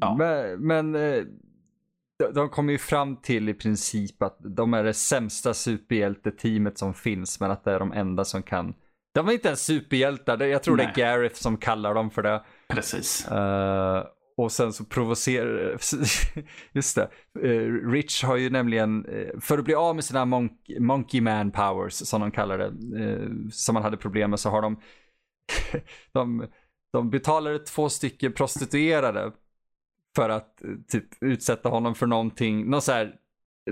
Ja. 0.00 0.14
Men, 0.18 0.66
men 0.66 0.94
eh, 0.94 1.24
de, 2.18 2.32
de 2.34 2.48
kommer 2.48 2.72
ju 2.72 2.78
fram 2.78 3.16
till 3.16 3.48
i 3.48 3.54
princip 3.54 4.22
att 4.22 4.36
de 4.40 4.74
är 4.74 4.84
det 4.84 4.94
sämsta 4.94 5.54
superhjälteteamet 5.54 6.78
som 6.78 6.94
finns, 6.94 7.40
men 7.40 7.50
att 7.50 7.64
det 7.64 7.72
är 7.72 7.78
de 7.78 7.92
enda 7.92 8.24
som 8.24 8.42
kan. 8.42 8.74
De 9.14 9.28
är 9.28 9.32
inte 9.32 9.48
ens 9.48 9.64
superhjältar, 9.64 10.36
det- 10.36 10.48
jag 10.48 10.62
tror 10.62 10.76
det 10.76 10.82
Nej. 10.82 10.92
är 10.92 10.96
Gareth 10.96 11.34
som 11.34 11.56
kallar 11.56 11.94
dem 11.94 12.10
för 12.10 12.22
det. 12.22 12.42
Precis. 12.68 13.28
Eh, 13.28 14.04
och 14.36 14.52
sen 14.52 14.72
så 14.72 14.84
provocerar, 14.84 15.78
just 16.72 16.96
det, 16.96 17.10
Eh, 17.42 17.72
Rich 17.90 18.24
har 18.24 18.36
ju 18.36 18.50
nämligen, 18.50 19.04
eh, 19.04 19.40
för 19.40 19.58
att 19.58 19.64
bli 19.64 19.74
av 19.74 19.94
med 19.94 20.04
sina 20.04 20.24
monk, 20.24 20.52
Monkey 20.78 21.20
Man 21.20 21.50
powers, 21.50 21.92
som 21.92 22.20
de 22.20 22.30
kallar 22.30 22.58
det, 22.58 22.72
som 23.52 23.74
man 23.74 23.82
hade 23.82 23.96
problem 23.96 24.30
med, 24.30 24.40
så 24.40 24.50
har 24.50 24.62
de, 24.62 24.80
de, 26.12 26.46
de 26.92 27.10
betalade 27.10 27.58
två 27.58 27.88
stycken 27.88 28.32
prostituerade 28.32 29.32
för 30.18 30.28
att 30.28 30.62
eh, 30.64 30.70
typ 30.88 31.04
utsätta 31.20 31.68
honom 31.68 31.94
för 31.94 32.06
någonting, 32.06 32.70
någon 32.70 32.82
så 32.82 32.92
här, 32.92 33.14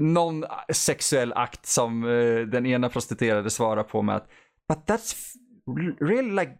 någon 0.00 0.44
sexuell 0.72 1.32
akt 1.32 1.66
som 1.66 2.04
eh, 2.04 2.40
den 2.40 2.66
ena 2.66 2.88
prostituerade 2.88 3.50
svarar 3.50 3.82
på 3.82 4.02
med 4.02 4.16
att 4.16 4.28
But 4.68 4.78
that's 4.86 5.36
really 6.00 6.30
like 6.30 6.56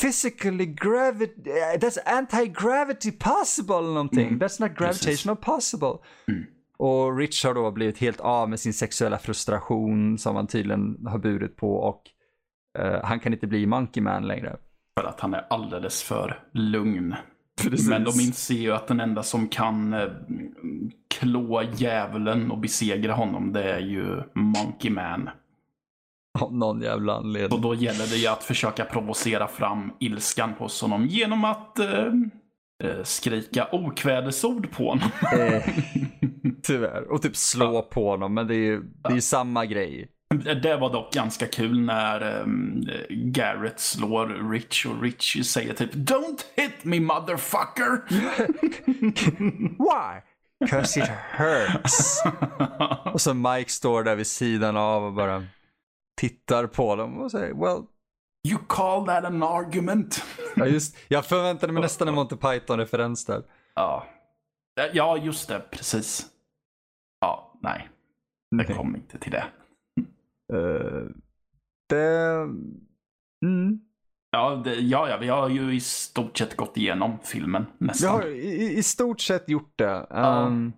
physically 0.00 0.66
gravity, 0.66 1.50
that's 1.78 1.98
anti-gravity 2.06 3.12
possible 3.12 3.80
någonting. 3.80 4.28
Mm, 4.28 4.38
That's 4.40 4.60
not 4.60 4.78
gravitational 4.78 5.36
possible. 5.36 5.98
Mm. 6.28 6.44
Och 6.78 7.18
Rich 7.18 7.44
har 7.44 7.54
då 7.54 7.70
blivit 7.70 7.98
helt 7.98 8.20
av 8.20 8.50
med 8.50 8.60
sin 8.60 8.74
sexuella 8.74 9.18
frustration 9.18 10.18
som 10.18 10.36
han 10.36 10.46
tydligen 10.46 11.06
har 11.06 11.18
burit 11.18 11.56
på 11.56 11.76
och 11.76 12.02
eh, 12.78 13.04
han 13.04 13.20
kan 13.20 13.32
inte 13.32 13.46
bli 13.46 13.66
Monkey 13.66 14.02
Man 14.02 14.26
längre. 14.26 14.56
För 15.00 15.08
att 15.08 15.20
han 15.20 15.34
är 15.34 15.46
alldeles 15.50 16.02
för 16.02 16.42
lugn. 16.52 17.14
Precis. 17.62 17.88
Men 17.88 18.04
de 18.04 18.10
inser 18.20 18.54
ju 18.54 18.72
att 18.72 18.86
den 18.86 19.00
enda 19.00 19.22
som 19.22 19.48
kan 19.48 19.94
eh, 19.94 20.08
klå 21.08 21.62
djävulen 21.76 22.50
och 22.50 22.58
besegra 22.58 23.12
honom 23.12 23.52
det 23.52 23.62
är 23.72 23.80
ju 23.80 24.22
Monkey 24.34 24.90
Man. 24.90 25.30
Av 26.40 26.54
någon 26.54 26.80
jävla 26.80 27.12
Och 27.12 27.18
anledning. 27.18 27.60
då 27.60 27.74
gäller 27.74 28.06
det 28.06 28.16
ju 28.16 28.26
att 28.26 28.44
försöka 28.44 28.84
provocera 28.84 29.48
fram 29.48 29.90
ilskan 30.00 30.50
hos 30.58 30.82
honom 30.82 31.06
genom 31.06 31.44
att 31.44 31.78
eh, 31.78 32.04
eh, 32.84 33.02
skrika 33.04 33.68
okvädesord 33.72 34.70
på 34.70 34.88
honom. 34.88 35.10
Eh, 35.38 35.62
tyvärr. 36.62 37.12
Och 37.12 37.22
typ 37.22 37.36
slå 37.36 37.82
på 37.82 38.10
honom, 38.10 38.34
men 38.34 38.46
det 38.46 38.54
är 38.54 38.66
ju 38.66 38.80
det 38.82 39.08
är 39.08 39.14
ju 39.14 39.20
samma 39.20 39.66
grej. 39.66 40.08
Det 40.62 40.76
var 40.76 40.92
dock 40.92 41.12
ganska 41.12 41.46
kul 41.46 41.80
när 41.80 42.40
um, 42.42 42.84
Garrett 43.08 43.80
slår 43.80 44.50
Rich 44.50 44.86
och 44.86 45.02
Rich 45.02 45.46
säger 45.46 45.74
typ 45.74 45.94
Don't 45.94 46.40
hit 46.56 46.84
me 46.84 47.00
motherfucker! 47.00 48.02
Why? 49.78 50.20
Cause 50.70 51.00
it 51.00 51.08
hurts. 51.08 52.22
och 53.12 53.20
så 53.20 53.34
Mike 53.34 53.70
står 53.70 54.02
där 54.02 54.16
vid 54.16 54.26
sidan 54.26 54.76
av 54.76 55.04
och 55.04 55.12
bara 55.12 55.44
tittar 56.20 56.66
på 56.66 56.96
dem 56.96 57.18
och 57.18 57.30
säger 57.30 57.54
well, 57.54 57.82
You 58.48 58.58
call 58.68 59.06
that 59.06 59.24
an 59.24 59.42
argument? 59.42 60.24
ja 60.56 60.66
just, 60.66 60.96
jag 61.08 61.26
förväntade 61.26 61.72
mig 61.72 61.82
nästan 61.82 62.08
en 62.08 62.14
Monty 62.14 62.36
Python-referens 62.36 63.24
där. 63.24 63.42
Ja. 63.74 64.06
Ja, 64.92 65.16
just 65.16 65.48
det. 65.48 65.60
Precis. 65.70 66.26
Ja, 67.20 67.58
nej. 67.62 67.88
Det 68.50 68.74
kom 68.74 68.96
inte 68.96 69.18
till 69.18 69.32
det. 69.32 69.44
Eh, 70.52 71.02
det... 71.88 72.34
Mm. 73.44 73.80
Ja, 74.30 74.62
det, 74.64 74.74
ja, 74.74 75.08
ja, 75.08 75.16
vi 75.16 75.28
har 75.28 75.48
ju 75.48 75.74
i 75.74 75.80
stort 75.80 76.36
sett 76.38 76.56
gått 76.56 76.76
igenom 76.76 77.18
filmen 77.24 77.66
Vi 77.78 77.86
nästan. 77.86 78.10
har 78.10 78.26
i, 78.26 78.76
i 78.78 78.82
stort 78.82 79.20
sett 79.20 79.48
gjort 79.48 79.72
det. 79.78 80.06
Ja. 80.10 80.46
Ehm, 80.46 80.72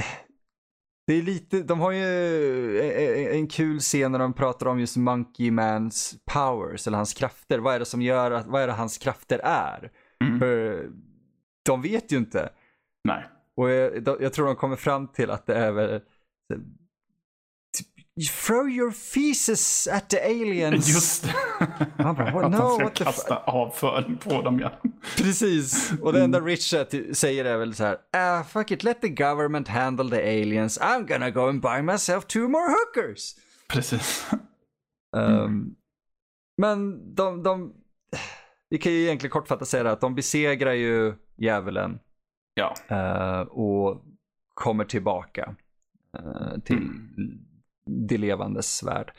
det 1.06 1.14
är 1.14 1.22
lite, 1.22 1.62
de 1.62 1.80
har 1.80 1.90
ju 1.92 2.80
en, 2.80 3.38
en 3.38 3.46
kul 3.48 3.80
scen 3.80 4.12
när 4.12 4.18
de 4.18 4.32
pratar 4.32 4.66
om 4.66 4.80
just 4.80 4.96
Monkey 4.96 5.50
Mans 5.50 6.14
powers, 6.32 6.86
eller 6.86 6.96
hans 6.96 7.14
krafter. 7.14 7.58
Vad 7.58 7.74
är 7.74 7.78
det 7.78 7.84
som 7.84 8.02
gör 8.02 8.30
att, 8.30 8.46
vad 8.46 8.62
är 8.62 8.66
det 8.66 8.72
hans 8.72 8.98
krafter 8.98 9.40
är? 9.44 9.90
Mm. 10.24 10.38
För 10.38 10.86
de 11.64 11.82
vet 11.82 12.12
ju 12.12 12.16
inte. 12.16 12.52
Nej. 13.08 13.24
Och 13.56 13.70
jag, 13.70 14.22
jag 14.22 14.32
tror 14.32 14.46
de 14.46 14.56
kommer 14.56 14.76
fram 14.76 15.08
till 15.08 15.30
att 15.30 15.46
det 15.46 15.54
är 15.54 15.72
väl 15.72 16.00
typ, 16.52 16.58
"You 16.58 16.60
Throw 18.46 18.68
your 18.68 18.90
feces 18.92 19.88
at 19.88 20.08
the 20.10 20.18
aliens. 20.24 20.88
Just 20.88 21.22
det. 21.24 21.34
Han 22.02 22.14
bara, 22.14 22.32
"What? 22.32 22.44
Att 22.44 22.50
No, 22.52 22.56
han 22.56 22.74
ska 22.90 23.04
kasta 23.04 23.36
avföring 23.36 24.16
på 24.16 24.42
dem, 24.42 24.58
ja. 24.60 24.72
Precis. 25.16 25.92
Och 26.02 26.12
det 26.12 26.22
enda 26.24 26.40
Richard 26.40 26.86
säger 27.16 27.44
är 27.44 27.56
väl 27.58 27.74
så 27.74 27.84
här, 27.84 27.98
ah, 28.12 28.42
fuck 28.44 28.70
it, 28.70 28.82
let 28.82 29.00
the 29.00 29.08
government 29.08 29.68
handle 29.68 30.10
the 30.10 30.22
aliens. 30.42 30.80
I'm 30.80 31.06
gonna 31.08 31.30
go 31.30 31.48
and 31.48 31.60
buy 31.62 31.82
myself 31.82 32.24
two 32.26 32.48
more 32.48 32.68
hookers. 32.70 33.34
Precis. 33.68 34.26
Um, 35.16 35.76
men 36.58 37.14
de, 37.14 37.42
de, 37.42 37.72
vi 38.70 38.78
kan 38.78 38.92
ju 38.92 39.02
egentligen 39.02 39.30
kortfattat 39.30 39.68
säga 39.68 39.82
det 39.82 39.92
att 39.92 40.00
de 40.00 40.14
besegrar 40.14 40.72
ju 40.72 41.14
djävulen 41.38 41.98
Ja. 42.54 42.74
eh, 42.88 43.40
och 43.40 44.04
kommer 44.54 44.84
tillbaka 44.84 45.54
eh, 46.18 46.58
till 46.64 46.76
Mm. 46.76 47.46
Det 47.86 48.18
levandes 48.18 48.82
värld. 48.82 49.12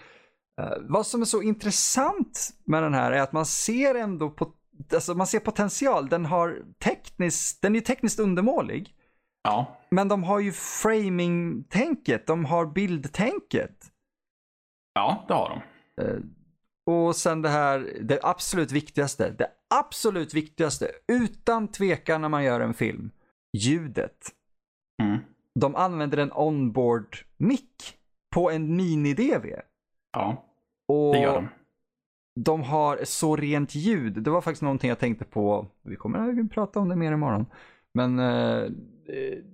Eh, 0.62 0.78
vad 0.82 1.08
som 1.08 1.22
är 1.22 1.26
så 1.26 1.42
intressant 1.42 2.50
med 2.66 2.84
den 2.84 2.94
här 2.94 3.12
är 3.12 3.22
att 3.22 3.34
man 3.34 3.46
ser 3.46 3.96
ändå 3.96 4.30
på, 4.30 4.54
alltså 4.94 5.16
man 5.16 5.28
ser 5.28 5.40
potential. 5.40 6.10
Den 6.10 6.26
har 6.26 6.62
tekniskt, 6.80 7.62
den 7.62 7.76
är 7.76 7.80
tekniskt 7.80 8.20
undermålig. 8.20 8.96
Ja. 9.44 9.78
Men 9.90 10.08
de 10.08 10.24
har 10.24 10.40
ju 10.40 10.52
framing-tänket, 10.52 12.28
de 12.28 12.46
har 12.46 12.66
bildtänket. 12.66 13.92
Ja, 14.94 15.26
det 15.28 15.34
har 15.34 15.50
de. 15.50 15.62
Eh, 16.04 16.20
och 16.86 17.16
sen 17.16 17.42
det 17.42 17.50
här, 17.50 17.98
det 18.02 18.20
absolut 18.24 18.72
viktigaste, 18.72 19.30
det 19.30 19.48
absolut 19.76 20.34
viktigaste, 20.34 20.92
utan 21.08 21.68
tvekan 21.68 22.22
när 22.22 22.30
man 22.30 22.44
gör 22.44 22.60
en 22.60 22.74
film, 22.74 23.12
ljudet. 23.58 24.32
Mm. 25.04 25.20
De 25.60 25.76
använder 25.76 26.18
en 26.18 26.32
onboard 26.32 27.18
mic 27.38 27.94
på 28.34 28.52
en 28.52 28.80
mini-DV. 28.80 29.60
Ja, 30.14 30.46
Och 30.88 31.14
det 31.14 31.20
gör 31.20 31.36
de. 31.36 31.48
de 32.36 32.64
har 32.64 33.00
så 33.04 33.36
rent 33.36 33.76
ljud. 33.76 34.24
Det 34.24 34.30
var 34.32 34.42
faktiskt 34.42 34.62
någonting 34.62 34.90
jag 34.90 35.00
tänkte 35.00 35.26
på. 35.26 35.68
Vi 35.84 35.96
kommer 35.96 36.42
att 36.42 36.52
prata 36.52 36.80
om 36.80 36.90
det 36.90 36.96
mer 36.96 37.12
imorgon. 37.12 37.46
Men 37.94 38.20
eh, 38.20 38.70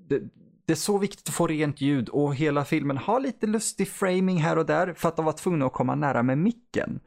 det, 0.08 0.22
det 0.66 0.74
är 0.74 0.76
så 0.76 0.98
viktigt 0.98 1.30
att 1.30 1.36
få 1.36 1.48
rent 1.48 1.82
ljud 1.82 2.10
och 2.10 2.36
hela 2.36 2.66
filmen 2.66 2.98
har 2.98 3.20
lite 3.20 3.48
lustig 3.48 3.88
framing 3.88 4.38
här 4.38 4.58
och 4.58 4.66
där 4.66 4.94
för 4.94 5.10
att 5.10 5.16
de 5.16 5.26
var 5.26 5.34
tvungna 5.34 5.66
att 5.66 5.74
komma 5.74 5.96
nära 5.96 6.24
med 6.24 6.38
micken. 6.38 7.00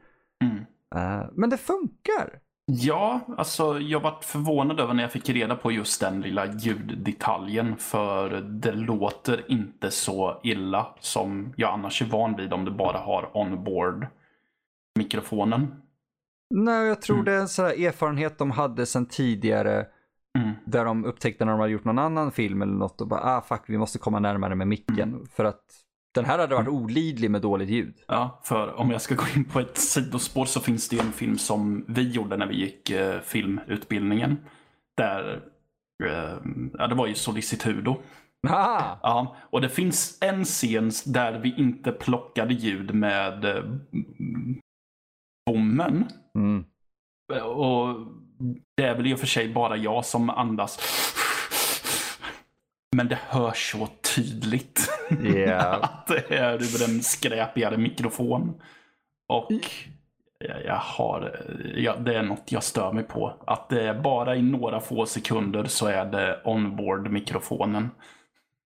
Mm. 0.43 0.57
Eh, 0.95 1.29
men 1.33 1.49
det 1.49 1.57
funkar. 1.57 2.39
Ja, 2.65 3.19
alltså 3.37 3.79
jag 3.79 3.99
var 3.99 4.17
förvånad 4.21 4.79
över 4.79 4.93
när 4.93 5.03
jag 5.03 5.11
fick 5.11 5.29
reda 5.29 5.55
på 5.55 5.71
just 5.71 6.01
den 6.01 6.21
lilla 6.21 6.45
ljuddetaljen. 6.53 7.77
För 7.77 8.29
det 8.41 8.71
låter 8.71 9.51
inte 9.51 9.91
så 9.91 10.39
illa 10.43 10.87
som 10.99 11.53
jag 11.57 11.73
annars 11.73 12.01
är 12.01 12.05
van 12.05 12.35
vid 12.35 12.53
om 12.53 12.65
du 12.65 12.71
bara 12.71 12.97
har 12.97 13.37
onboard 13.37 14.07
mikrofonen. 14.99 15.81
Nej, 16.49 16.87
jag 16.87 17.01
tror 17.01 17.15
Mm. 17.15 17.25
det 17.25 17.31
är 17.31 17.39
en 17.39 17.47
sån 17.47 17.65
erfarenhet 17.65 18.37
de 18.37 18.51
hade 18.51 18.85
sedan 18.85 19.05
tidigare. 19.05 19.85
Mm. 20.39 20.51
Där 20.65 20.85
de 20.85 21.05
upptäckte 21.05 21.45
när 21.45 21.51
de 21.51 21.59
hade 21.59 21.71
gjort 21.73 21.83
någon 21.85 21.99
annan 21.99 22.31
film 22.31 22.61
eller 22.61 22.73
något 22.73 23.01
och 23.01 23.07
bara 23.07 23.21
ah 23.37 23.41
fuck 23.41 23.61
vi 23.67 23.77
måste 23.77 23.99
komma 23.99 24.19
närmare 24.19 24.55
med 24.55 24.67
micken. 24.67 25.27
För 25.31 25.45
att 25.45 25.63
den 26.13 26.25
här 26.25 26.39
hade 26.39 26.55
varit 26.55 26.67
olidlig 26.67 27.31
med 27.31 27.41
dåligt 27.41 27.69
ljud. 27.69 27.93
Ja, 28.07 28.41
för 28.43 28.73
om 28.73 28.91
jag 28.91 29.01
ska 29.01 29.15
gå 29.15 29.23
in 29.35 29.45
på 29.45 29.59
ett 29.59 29.77
sidospår 29.77 30.45
så 30.45 30.59
finns 30.59 30.89
det 30.89 30.95
ju 30.95 31.01
en 31.01 31.11
film 31.11 31.37
som 31.37 31.85
vi 31.87 32.11
gjorde 32.11 32.37
när 32.37 32.47
vi 32.47 32.55
gick 32.55 32.89
eh, 32.89 33.19
filmutbildningen. 33.21 34.37
Där, 34.97 35.41
eh, 36.03 36.37
ja 36.73 36.87
det 36.87 36.95
var 36.95 37.07
ju 37.07 37.13
Solicitudo. 37.13 37.95
Haha! 38.47 38.99
Ja, 39.03 39.35
och 39.49 39.61
det 39.61 39.69
finns 39.69 40.17
en 40.21 40.45
scen 40.45 40.91
där 41.05 41.39
vi 41.39 41.55
inte 41.57 41.91
plockade 41.91 42.53
ljud 42.53 42.95
med 42.95 43.45
eh, 43.45 43.63
bommen. 45.45 46.07
Mm. 46.35 46.65
Och 47.43 47.97
det 48.77 48.83
är 48.83 48.95
väl 48.95 49.07
i 49.07 49.13
och 49.13 49.19
för 49.19 49.27
sig 49.27 49.53
bara 49.53 49.77
jag 49.77 50.05
som 50.05 50.29
andas. 50.29 50.79
Men 52.93 53.07
det 53.07 53.19
hörs 53.27 53.71
så 53.71 53.87
tydligt. 54.15 54.89
Ja. 55.47 55.59
att 55.81 56.07
det 56.07 56.35
är 56.35 56.51
över 56.53 56.89
en 56.89 57.01
skräpigare 57.01 57.77
mikrofon. 57.77 58.61
Och 59.27 59.51
jag, 60.39 60.65
jag 60.65 60.75
har, 60.75 61.45
ja, 61.75 61.95
det 61.95 62.15
är 62.15 62.23
något 62.23 62.51
jag 62.51 62.63
stör 62.63 62.91
mig 62.91 63.03
på. 63.03 63.33
Att 63.47 63.69
det 63.69 63.87
är 63.87 64.01
bara 64.01 64.35
i 64.35 64.41
några 64.41 64.79
få 64.79 65.05
sekunder 65.05 65.63
så 65.65 65.87
är 65.87 66.05
det 66.05 66.41
onboard-mikrofonen. 66.45 67.89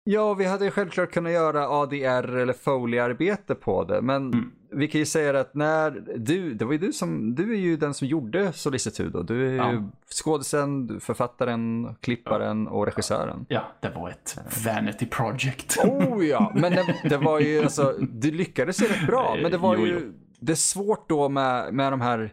Ja, 0.04 0.34
vi 0.34 0.44
hade 0.44 0.64
ju 0.64 0.70
självklart 0.70 1.10
kunnat 1.10 1.32
göra 1.32 1.68
ADR 1.68 2.36
eller 2.36 2.52
Foley-arbete 2.52 3.54
på 3.54 3.84
det, 3.84 4.02
men 4.02 4.22
Mm. 4.32 4.52
Vi 4.72 4.88
kan 4.88 4.98
ju 4.98 5.04
säga 5.06 5.40
att 5.40 5.54
när 5.54 5.90
du, 6.16 6.54
det 6.54 6.64
var 6.64 6.72
ju 6.72 6.78
du 6.78 6.92
som, 6.92 7.34
du 7.34 7.52
är 7.52 7.58
ju 7.58 7.76
den 7.76 7.94
som 7.94 8.08
gjorde 8.08 8.52
Solicitudo. 8.52 9.22
Du 9.22 9.46
är 9.46 9.50
ju 9.50 9.56
Ja. 9.56 9.90
skådisen, 10.10 11.00
författaren, 11.00 11.94
klipparen 12.00 12.68
och 12.68 12.86
regissören. 12.86 13.46
Ja, 13.48 13.72
det 13.80 13.90
var 13.90 14.10
ett 14.10 14.38
vanity 14.66 15.06
project. 15.06 15.76
Oh 15.84 16.26
ja, 16.26 16.52
men 16.54 16.72
det, 16.72 16.94
det 17.08 17.16
var 17.16 17.40
ju 17.40 17.62
alltså, 17.62 17.94
du 18.00 18.30
lyckades 18.30 18.82
ju 18.82 18.86
rätt 18.86 19.06
bra, 19.06 19.36
men 19.42 19.50
det 19.50 19.58
var 19.58 19.76
Jo, 19.76 19.86
ju, 19.86 19.92
jo. 19.92 20.12
det 20.40 20.52
är 20.52 20.56
svårt 20.56 21.08
då 21.08 21.28
med, 21.28 21.74
med 21.74 21.92
de 21.92 22.00
här 22.00 22.32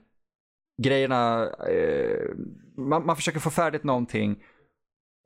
grejerna, 0.84 1.44
eh, 1.70 2.30
man, 2.78 3.06
man 3.06 3.16
försöker 3.16 3.40
få 3.40 3.50
färdigt 3.50 3.84
någonting 3.84 4.44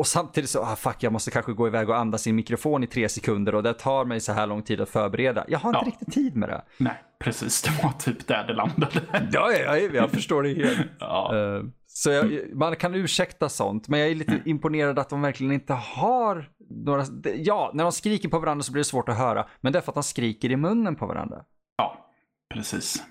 och 0.02 0.08
samtidigt 0.08 0.50
så, 0.50 0.62
ah 0.64 0.76
fuck 0.76 0.96
jag 1.04 1.14
måste 1.14 1.32
kanske 1.32 1.54
gå 1.54 1.68
iväg 1.68 1.90
och 1.90 1.98
andas 1.98 2.28
i 2.28 2.34
mikrofon 2.34 2.84
i 2.84 2.88
tre 2.88 3.10
sekunder 3.10 3.56
och 3.56 3.64
det 3.64 3.74
tar 3.74 4.06
mig 4.06 4.20
så 4.20 4.32
här 4.34 4.48
lång 4.48 4.62
tid 4.64 4.82
att 4.82 4.90
förbereda. 4.90 5.46
Jag 5.48 5.60
har 5.60 5.70
inte 5.70 5.80
Ja. 5.84 5.88
riktigt 5.88 6.14
tid 6.14 6.36
med 6.36 6.50
det. 6.50 6.62
Nej, 6.78 7.04
precis. 7.20 7.62
Det 7.62 7.84
var 7.84 7.92
typ 7.92 8.28
där 8.28 8.48
det 8.48 8.54
landade. 8.54 9.02
Ja, 9.34 9.52
ja, 9.52 9.78
ja 9.78 9.90
jag 9.94 10.12
förstår 10.12 10.44
det 10.44 10.54
helt. 10.54 10.80
Ja, 11.00 11.36
Eh, 11.38 11.64
Så 11.86 12.10
jag, 12.12 12.56
man 12.56 12.76
kan 12.76 12.96
ursäkta 12.96 13.50
sånt, 13.50 13.88
men 13.88 14.00
jag 14.00 14.10
är 14.10 14.16
lite 14.16 14.42
imponerad 14.46 15.00
att 15.00 15.10
de 15.10 15.22
verkligen 15.22 15.52
inte 15.54 15.74
har 15.74 16.50
några... 16.86 17.06
Ja, 17.36 17.72
när 17.74 17.84
de 17.84 17.92
skriker 17.92 18.30
på 18.30 18.40
varandra 18.40 18.64
så 18.64 18.72
blir 18.72 18.80
det 18.80 18.84
svårt 18.90 19.10
att 19.10 19.18
höra, 19.18 19.46
men 19.62 19.74
det 19.74 19.80
är 19.80 19.82
för 19.82 19.92
att 19.92 19.96
de 19.96 20.04
skriker 20.04 20.52
i 20.52 20.56
munnen 20.56 20.96
på 20.96 21.06
varandra. 21.06 21.44
ja 21.78 22.06
precis. 22.54 23.04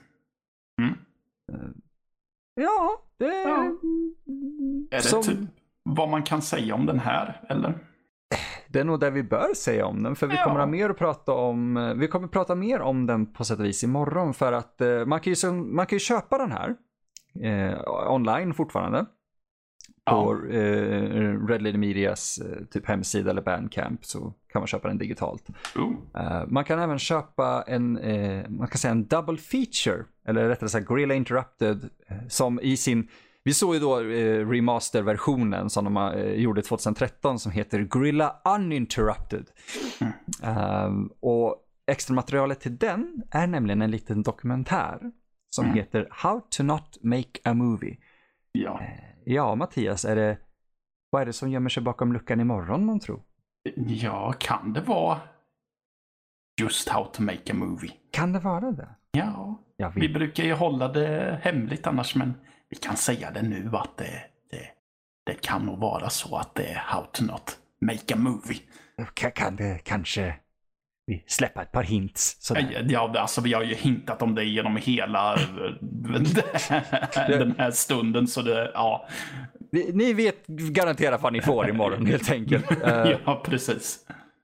Mm. 0.83 0.94
Ja, 2.55 3.03
det... 3.18 3.24
Ja. 3.24 3.72
Är 4.90 4.96
det 4.96 5.03
Som- 5.03 5.22
typ 5.22 5.38
vad 5.85 6.09
man 6.09 6.23
kan 6.23 6.43
säga 6.43 6.75
om 6.75 6.87
den 6.87 6.99
här, 6.99 7.40
eller? 7.49 7.75
Det 8.69 8.81
är 8.81 8.85
nog 8.85 9.01
det 9.01 9.11
vi 9.11 9.23
bör 9.23 9.55
säga 9.57 9.87
om 9.87 10.03
den, 10.03 10.16
för 10.16 10.27
vi 10.27 10.35
Ja. 10.35 10.45
kommer 10.45 10.59
ha 10.61 10.66
mer 10.66 10.90
att 10.90 10.99
prata 10.99 11.33
om. 11.33 11.77
eh, 11.77 11.95
Vi 11.95 12.09
kommer 12.09 12.29
prata 12.29 12.55
mer 12.55 12.81
om 12.81 13.07
den 13.07 13.33
på 13.33 13.45
sätt 13.45 13.59
och 13.59 13.64
vis 13.64 13.85
imorgon, 13.85 14.35
för 14.35 14.53
att 14.53 14.81
eh, 14.81 15.07
man 15.07 15.21
kan 15.21 15.33
ju, 15.33 15.53
man 15.53 15.87
kan 15.87 15.97
ju 15.97 16.01
köpa 16.01 16.38
den 16.38 16.53
här 16.53 16.77
eh, 17.43 18.12
online 18.12 18.55
fortfarande. 18.55 19.07
På 20.11 20.33
eh, 20.51 21.47
Red 21.47 21.62
Lady 21.62 21.79
Medias 21.79 22.38
eh, 22.38 22.64
typ 22.71 22.87
hemsida 22.87 23.31
eller 23.31 23.43
Bandcamp 23.43 24.05
så 24.05 24.35
kan 24.53 24.61
man 24.61 24.66
köpa 24.66 24.88
den 24.88 24.99
digitalt. 24.99 25.49
Eh, 26.16 26.43
man 26.49 26.64
kan 26.64 26.79
även 26.79 26.99
köpa 26.99 27.64
en, 27.66 27.99
eh, 27.99 28.49
man 28.49 28.69
kan 28.69 28.79
säga 28.79 28.93
en 28.93 29.07
double 29.07 29.37
feature, 29.37 30.05
eller 30.27 30.49
rättare 30.49 30.69
sagt 30.69 30.87
Gorilla 30.87 31.14
Interrupted, 31.14 31.88
som 32.29 32.61
i 32.61 32.77
sin, 32.77 33.09
vi 33.51 33.55
såg 33.55 33.75
ju 33.75 33.81
då 33.81 34.01
eh, 34.01 34.49
remaster-versionen 34.49 35.71
som 35.71 35.85
de 35.85 35.97
eh, 35.97 36.33
gjorde 36.33 36.63
2013 36.63 37.39
som 37.39 37.53
heter 37.53 37.83
Gorilla 37.83 38.37
Uninterrupted. 38.45 39.47
Ehm, 40.43 41.11
och 41.21 41.57
extra 41.87 42.15
materialet 42.15 42.61
till 42.61 42.77
den 42.77 43.23
är 43.31 43.47
nämligen 43.47 43.83
en 43.83 43.91
liten 43.91 44.23
dokumentär 44.23 44.99
som 45.51 45.65
Mm. 45.65 45.77
heter 45.77 46.09
How 46.11 46.41
to 46.51 46.63
not 46.63 46.99
make 47.03 47.41
a 47.45 47.55
movie. 47.55 47.97
Ja. 48.53 48.81
Ja, 49.25 49.55
Mattias, 49.55 50.05
är 50.05 50.17
det, 50.17 50.39
vad 51.11 51.23
är 51.23 51.27
det 51.27 51.33
som 51.33 51.51
gömmer 51.51 51.71
sig 51.71 51.83
bakom 51.83 52.13
luckan 52.13 52.41
imorgon, 52.41 52.87
man 52.87 53.01
tror? 53.01 53.23
ja, 53.87 54.35
kan 54.39 54.73
det 54.73 54.81
vara 54.81 55.21
just 56.61 56.89
how 56.89 57.05
to 57.05 57.23
make 57.23 57.53
a 57.53 57.55
movie? 57.55 57.91
Kan 58.13 58.33
det 58.33 58.39
vara 58.39 58.71
det? 58.73 58.89
Ja, 59.13 59.59
vi 59.95 60.09
brukar 60.09 60.45
ju 60.45 60.53
hålla 60.53 60.89
det 60.89 61.41
hemligt 61.43 61.87
annars, 61.87 62.15
men 62.15 62.35
vi 62.71 62.77
kan 62.77 62.97
säga 62.97 63.31
det 63.31 63.43
nu 63.43 63.71
att 63.73 63.97
det, 63.97 64.23
det, 64.51 64.67
det 65.27 65.41
kan 65.41 65.67
nog 65.67 65.79
vara 65.79 66.11
så 66.11 66.37
att 66.37 66.55
det 66.55 66.67
är 66.67 66.75
how 66.75 67.05
to 67.13 67.25
not 67.25 67.57
make 67.81 68.15
a 68.15 68.17
movie. 68.17 68.59
Ka- 69.15 69.31
Kan 69.31 69.57
det 69.57 69.81
kanske 69.85 70.35
vi 71.07 71.25
släppa 71.27 71.63
ett 71.63 71.73
par 71.73 71.83
hints? 71.83 72.37
Sådär. 72.41 72.87
Ja, 72.89 73.15
alltså 73.19 73.41
vi 73.41 73.53
har 73.53 73.63
ju 73.63 73.75
hintat 73.75 74.23
om 74.23 74.35
det 74.35 74.45
genom 74.45 74.77
hela 74.77 75.35
eh, 75.35 75.41
den 77.29 77.55
här 77.59 77.71
stunden, 77.71 78.27
så 78.27 78.43
det, 78.43 78.71
ja. 78.75 79.09
Ni, 79.73 79.91
ni 79.95 80.13
vet 80.13 80.47
garanterat 80.47 81.23
vad 81.23 81.33
ni 81.33 81.41
får 81.41 81.69
imorgon 81.69 82.07
helt 82.07 82.31
enkelt. 82.31 82.71
Eh, 82.85 83.17
Ja, 83.27 83.43
precis. 83.45 83.99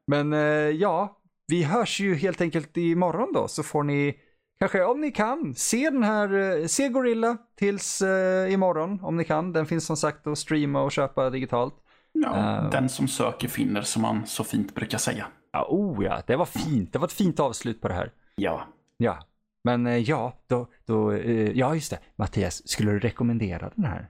Men 0.06 0.32
eh, 0.32 0.38
ja, 0.70 1.20
vi 1.48 1.62
hörs 1.62 2.00
ju 2.00 2.14
helt 2.14 2.40
enkelt 2.40 2.76
imorgon 2.76 3.32
då 3.34 3.48
så 3.48 3.62
får 3.62 3.82
ni 3.82 4.16
kanske 4.58 4.84
om 4.84 5.00
ni 5.00 5.10
kan 5.10 5.54
se 5.54 5.90
den 5.90 6.02
här, 6.02 6.34
eh, 6.60 6.66
se 6.66 6.88
Gorilla 6.88 7.36
tills 7.54 8.02
eh, 8.02 8.52
imorgon 8.52 9.00
om 9.02 9.16
ni 9.16 9.24
kan. 9.24 9.52
Den 9.52 9.66
finns 9.66 9.86
som 9.86 9.96
sagt 9.96 10.26
att 10.26 10.38
streama 10.38 10.82
och 10.82 10.92
köpa 10.92 11.30
digitalt. 11.30 11.74
Ja, 12.12 12.36
Eh. 12.36 12.70
Den 12.70 12.88
som 12.88 13.08
söker 13.08 13.48
finner, 13.48 13.82
som 13.82 14.02
man 14.02 14.26
så 14.26 14.44
fint 14.44 14.74
brukar 14.74 14.98
säga. 14.98 15.26
Ja, 15.52 15.66
oh 15.68 16.04
ja, 16.04 16.22
det 16.26 16.36
var 16.36 16.46
fint. 16.46 16.92
Det 16.92 16.98
var 16.98 17.06
ett 17.06 17.12
fint 17.12 17.40
avslut 17.40 17.80
på 17.80 17.88
det 17.88 17.94
här. 17.94 18.12
Ja. 18.36 18.66
Ja, 18.96 19.18
men 19.64 19.86
eh, 19.86 19.96
ja, 19.96 20.32
då, 20.46 20.66
då 20.84 21.16
ja 21.54 21.74
just 21.74 21.90
det. 21.90 21.98
Mattias, 22.16 22.68
skulle 22.68 22.90
du 22.90 22.98
rekommendera 22.98 23.70
den 23.74 23.84
här? 23.84 24.08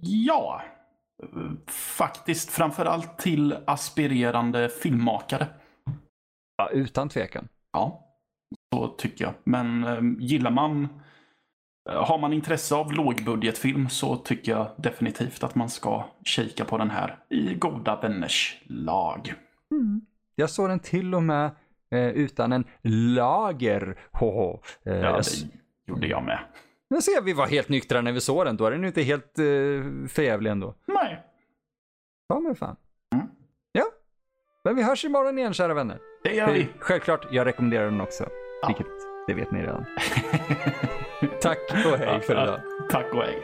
Ja, 0.00 0.62
faktiskt 1.96 2.50
framförallt 2.50 3.18
till 3.18 3.56
aspirerande 3.66 4.68
filmmakare. 4.68 5.46
Ja, 6.56 6.68
utan 6.68 7.08
tvekan. 7.08 7.48
Ja, 7.72 8.09
så 8.74 8.88
tycker 8.88 9.24
jag. 9.24 9.34
Men 9.44 9.84
eh, 9.84 9.98
gillar 10.18 10.50
man, 10.50 10.88
eh, 11.90 12.04
har 12.04 12.18
man 12.18 12.32
intresse 12.32 12.74
av 12.74 12.92
lågbudgetfilm 12.92 13.88
så 13.88 14.16
tycker 14.16 14.52
jag 14.52 14.68
definitivt 14.76 15.42
att 15.44 15.54
man 15.54 15.70
ska 15.70 16.04
kika 16.24 16.64
på 16.64 16.78
den 16.78 16.90
här 16.90 17.18
i 17.28 17.54
goda 17.54 18.00
vänners 18.00 18.62
lag. 18.66 19.34
Jag 20.34 20.50
såg 20.50 20.68
den 20.68 20.80
till 20.80 21.14
och 21.14 21.22
med 21.22 21.50
eh, 21.90 22.08
utan 22.08 22.52
en 22.52 22.64
lager. 22.82 23.98
Hoho. 24.12 24.60
Eh, 24.84 24.94
Ja, 24.96 25.16
det 25.16 25.92
gjorde 25.92 26.06
jag 26.06 26.24
med. 26.24 26.38
Men 26.90 27.02
ser 27.02 27.22
vi 27.22 27.32
var 27.32 27.46
helt 27.46 27.68
nyktra 27.68 28.00
när 28.00 28.12
vi 28.12 28.20
såg 28.20 28.46
den. 28.46 28.56
Då 28.56 28.66
är 28.66 28.70
den 28.70 28.80
ju 28.80 28.86
inte 28.86 29.02
helt 29.02 29.38
eh, 29.38 29.44
förjävlig 30.08 30.50
ändå. 30.50 30.74
Nej, 30.86 31.22
Ja 32.28 32.40
men 32.40 32.54
fan. 32.54 32.76
Mm. 33.14 33.26
Ja. 33.72 33.84
Men 34.64 34.76
vi 34.76 34.82
hörs 34.82 35.04
imorgon 35.04 35.38
igen 35.38 35.52
kära 35.52 35.74
vänner. 35.74 35.98
det 36.22 36.34
gör 36.34 36.52
vi. 36.52 36.68
Självklart, 36.78 37.26
jag 37.32 37.46
rekommenderar 37.46 37.84
den 37.84 38.00
också. 38.00 38.24
Ja. 38.62 38.68
Vilket, 38.68 38.86
det 39.26 39.34
vet 39.34 39.50
ni 39.50 39.62
redan. 39.62 39.84
Tack 41.40 41.58
och 41.70 41.98
hej 41.98 42.20
för 42.20 42.42
idag. 42.42 42.60
Tack 42.90 43.14
och 43.14 43.22
hej. 43.22 43.42